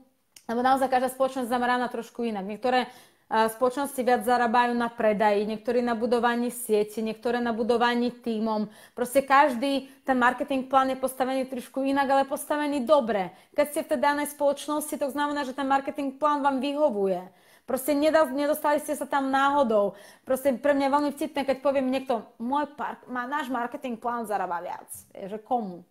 [0.51, 2.42] lebo naozaj každá spoločnosť zameraná trošku inak.
[2.42, 2.90] Niektoré
[3.26, 8.70] spoločnosti viac zarábajú na predaji, niektorí na budovaní sieti, niektoré na budovaní týmom.
[8.94, 13.34] Proste každý ten marketing plán je postavený trošku inak, ale postavený dobre.
[13.59, 17.26] Keď ste v tej danej spoločnosti, to znamená, že ten marketing plán vám vyhovuje.
[17.67, 19.99] Proste nedostali ste sa tam náhodou.
[20.23, 24.23] Proste pre mňa je veľmi vtipné, keď poviem niekto, môj park, má, náš marketing plán
[24.23, 24.87] zarába viac.
[25.11, 25.83] Je, že komu?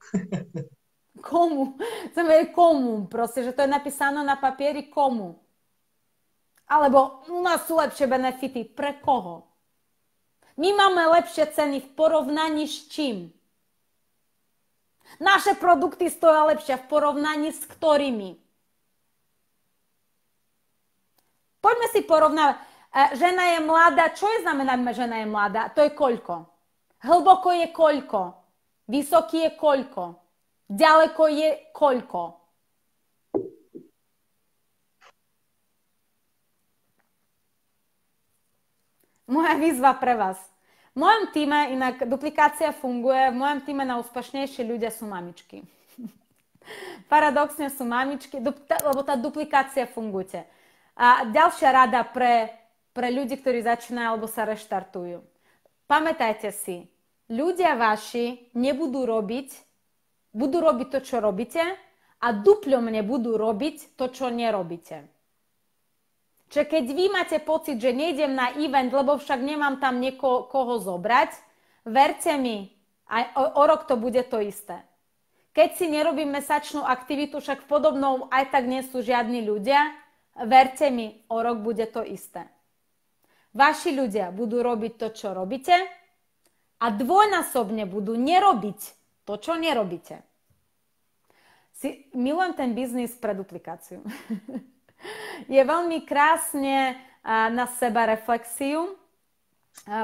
[1.28, 1.76] komu?
[2.16, 3.12] Vedieť komu.
[3.12, 5.36] Proste, že to je napísané na papieri komu.
[6.64, 8.64] Alebo u nás sú lepšie benefity.
[8.64, 9.44] Pre koho?
[10.56, 13.28] My máme lepšie ceny v porovnaní s čím?
[15.20, 18.41] Naše produkty stoja lepšie v porovnaní s ktorými?
[21.72, 22.56] Poďme si porovnávať.
[22.92, 24.12] E, žena je mladá.
[24.12, 25.72] Čo je znamená, že žena je mladá?
[25.72, 26.44] To je koľko?
[27.00, 28.20] Hlboko je koľko?
[28.92, 30.20] Vysoký je koľko?
[30.68, 32.22] Ďaleko je koľko?
[39.32, 40.36] Moja výzva pre vás.
[40.92, 45.64] V mojom týme, inak duplikácia funguje, v mojom týme na úspešnejšie ľudia sú mamičky.
[47.12, 50.44] Paradoxne sú mamičky, lebo tá duplikácia funguje.
[50.96, 52.52] A ďalšia rada pre,
[52.92, 55.24] pre ľudí, ktorí začínajú alebo sa reštartujú.
[55.88, 56.88] Pamätajte si,
[57.32, 59.48] ľudia vaši nebudú robiť,
[60.36, 61.64] budú robiť to, čo robíte
[62.22, 65.08] a dupľomne budú robiť to, čo nerobíte.
[66.52, 71.32] Čiže keď vy máte pocit, že nejdem na event, lebo však nemám tam niekoho zobrať,
[71.88, 72.68] verte mi,
[73.08, 74.84] aj o, o rok to bude to isté.
[75.56, 79.96] Keď si nerobím mesačnú aktivitu, však podobnou aj tak nie sú žiadni ľudia,
[80.46, 82.48] verte mi, o rok bude to isté.
[83.52, 85.76] Vaši ľudia budú robiť to, čo robíte
[86.80, 88.80] a dvojnásobne budú nerobiť
[89.28, 90.24] to, čo nerobíte.
[91.76, 94.00] Si, milujem ten biznis pre duplikáciu.
[95.52, 98.96] je veľmi krásne na seba reflexiu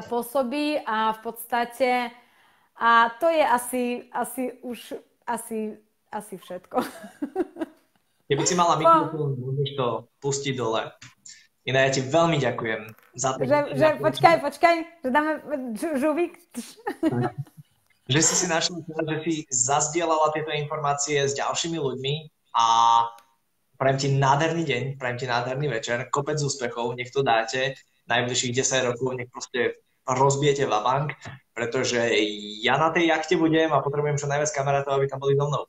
[0.09, 1.91] pôsobí a v podstate
[2.79, 3.83] a to je asi,
[4.14, 4.95] asi už
[5.29, 5.76] asi,
[6.12, 6.76] asi všetko.
[8.29, 9.87] Keby si mala mikrofón, môžeš to
[10.20, 10.85] pustiť dole.
[11.64, 13.45] Iná ja ti veľmi ďakujem za to.
[13.45, 14.74] Že, že počkaj, počkaj,
[15.05, 15.33] že dáme
[15.76, 16.33] žuvík.
[18.12, 22.14] že si si našla, že si zazdielala tieto informácie s ďalšími ľuďmi
[22.57, 22.64] a
[23.79, 27.79] Prajem ti nádherný deň, prajem ti nádherný večer, kopec úspechov, nech to dáte,
[28.11, 31.14] najbližších 10 rokov, nech proste rozbijete vabank,
[31.55, 32.11] pretože
[32.59, 35.64] ja na tej jachte budem a potrebujem čo najviac kamarátov, aby tam boli so mnou.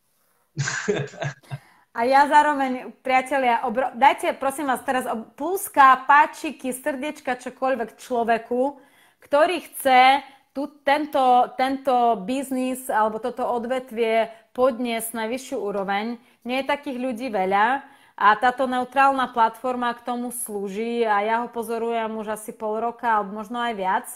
[1.90, 3.90] A ja zároveň, priatelia, obro...
[3.98, 8.78] dajte prosím vás teraz pluska, páčiky, srdiečka, čokoľvek človeku,
[9.26, 10.22] ktorý chce
[10.54, 16.22] tu, tento, tento biznis alebo toto odvetvie podniesť na vyššiu úroveň.
[16.46, 17.82] Nie je takých ľudí veľa.
[18.20, 23.08] A táto neutrálna platforma k tomu slúži a ja ho pozorujem už asi pol roka
[23.08, 24.08] alebo možno aj viac.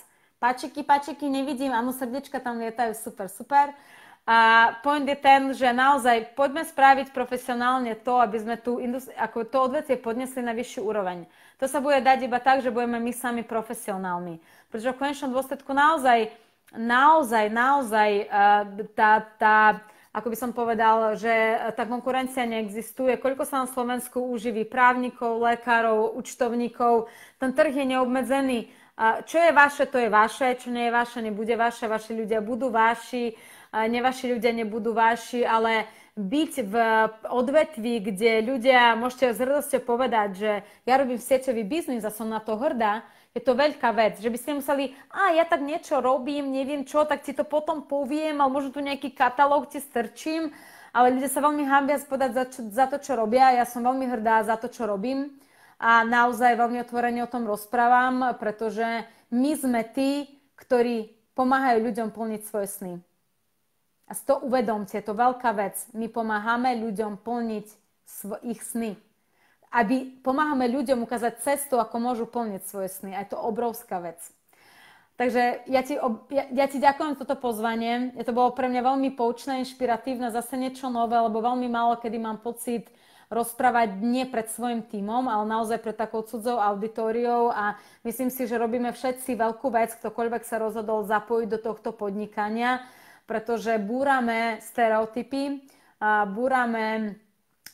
[0.43, 3.71] Pačiky, pačiky nevidím, áno, srdiečka tam lietajú, super, super.
[4.24, 8.80] A point je ten, že naozaj poďme spraviť profesionálne to, aby sme tu
[9.19, 11.28] ako to odvetie podnesli na vyššiu úroveň.
[11.59, 14.39] To sa bude dať iba tak, že budeme my sami profesionálni.
[14.71, 16.32] Pretože v konečnom dôsledku naozaj,
[16.71, 18.09] naozaj, naozaj
[18.95, 21.34] tá, tá ako by som povedal, že
[21.74, 23.17] tá konkurencia neexistuje.
[23.17, 27.09] Koľko sa na Slovensku uživí právnikov, lekárov, účtovníkov.
[27.41, 28.69] Ten trh je neobmedzený.
[29.26, 30.53] Čo je vaše, to je vaše.
[30.53, 31.89] Čo nie je vaše, nebude vaše.
[31.89, 33.34] Vaši ľudia budú vaši.
[33.74, 36.76] Nevaši ľudia nebudú vaši, ale byť v
[37.26, 40.51] odvetví, kde ľudia, môžete s hrdosťou povedať, že
[40.86, 43.01] ja robím sieťový biznis a som na to hrdá,
[43.34, 47.01] je to veľká vec, že by ste museli, a ja tak niečo robím, neviem čo,
[47.01, 50.53] tak ti to potom poviem, ale možno tu nejaký katalóg ti strčím,
[50.93, 53.57] ale ľudia sa veľmi hambia spodať za, za to, čo robia.
[53.57, 55.34] Ja som veľmi hrdá za to, čo robím
[55.82, 58.86] a naozaj veľmi otvorene o tom rozprávam, pretože
[59.34, 62.93] my sme tí, ktorí pomáhajú ľuďom plniť svoje sny.
[64.14, 65.82] A to uvedomte, je to veľká vec.
[65.97, 67.68] My pomáhame ľuďom plniť
[68.45, 68.93] ich sny
[69.74, 73.18] aby pomáhame ľuďom ukázať cestu, ako môžu plniť svoje sny.
[73.18, 74.22] A je to obrovská vec.
[75.18, 75.97] Takže ja ti,
[76.30, 78.14] ja, ja ti ďakujem za toto pozvanie.
[78.18, 82.18] Je to bolo pre mňa veľmi poučné, inšpiratívne, zase niečo nové, lebo veľmi málo kedy
[82.22, 82.89] mám pocit
[83.34, 88.61] rozprávať nie pred svojim tímom, ale naozaj pred takou cudzou auditóriou a myslím si, že
[88.61, 92.86] robíme všetci veľkú vec, ktokoľvek sa rozhodol zapojiť do tohto podnikania,
[93.24, 95.63] pretože búrame stereotypy,
[96.36, 97.17] búrame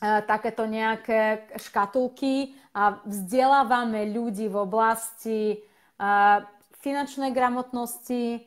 [0.00, 5.60] takéto nejaké škatulky a vzdelávame ľudí v oblasti
[6.80, 8.46] finančnej gramotnosti,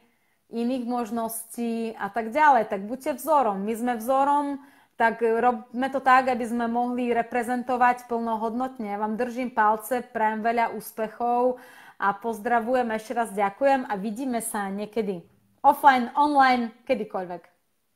[0.54, 2.70] iných možností a tak ďalej.
[2.70, 3.62] Tak buďte vzorom.
[3.62, 4.62] My sme vzorom,
[4.98, 8.94] tak robme to tak, aby sme mohli reprezentovať plnohodnotne.
[8.94, 11.58] Ja vám držím palce, prajem veľa úspechov
[11.98, 15.33] a pozdravujem, ešte raz ďakujem a vidíme sa niekedy.
[15.64, 17.44] Offline, online, kedykoľvek.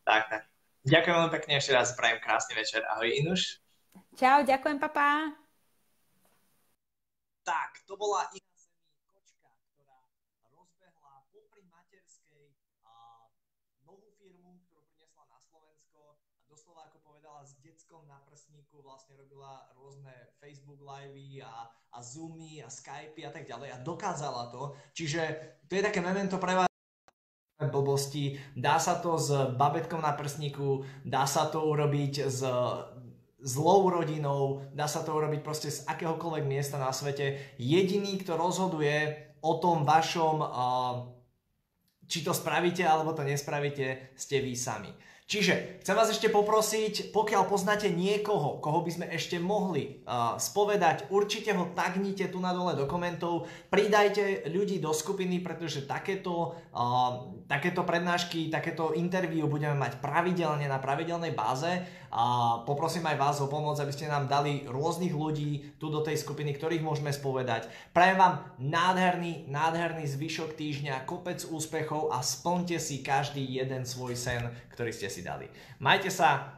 [0.07, 0.43] Tak, tak.
[0.87, 2.79] Ďakujem veľmi pekne ešte raz, prajem krásny večer.
[2.87, 3.59] Ahoj Inuš.
[4.15, 5.35] Čau, ďakujem, papá.
[7.43, 8.23] Tak, to bola
[18.97, 24.51] vlastne robila rôzne Facebook livey a, a Zoomy a Skypey a tak ďalej a dokázala
[24.51, 24.75] to.
[24.91, 25.21] Čiže
[25.67, 26.66] to je také memento pre vás
[27.57, 28.37] blbosti.
[28.53, 32.45] Dá sa to s babetkom na prsníku, dá sa to urobiť s
[33.37, 37.57] zlou rodinou, dá sa to urobiť proste z akéhokoľvek miesta na svete.
[37.57, 40.41] Jediný, kto rozhoduje o tom vašom,
[42.09, 44.89] či to spravíte alebo to nespravíte, ste vy sami.
[45.27, 51.11] Čiže chcem vás ešte poprosiť, pokiaľ poznáte niekoho, koho by sme ešte mohli uh, spovedať,
[51.11, 57.27] určite ho tagnite tu na dole do komentov, pridajte ľudí do skupiny, pretože takéto, uh,
[57.43, 61.75] takéto prednášky, takéto interviu budeme mať pravidelne na pravidelnej báze
[62.11, 66.17] a poprosím aj vás o pomoc, aby ste nám dali rôznych ľudí tu do tej
[66.17, 67.69] skupiny, ktorých môžeme spovedať.
[67.93, 74.49] Prajem vám nádherný, nádherný zvyšok týždňa, kopec úspechov a splňte si každý jeden svoj sen,
[74.73, 75.45] ktorý ste si dali.
[75.77, 76.56] Majte sa,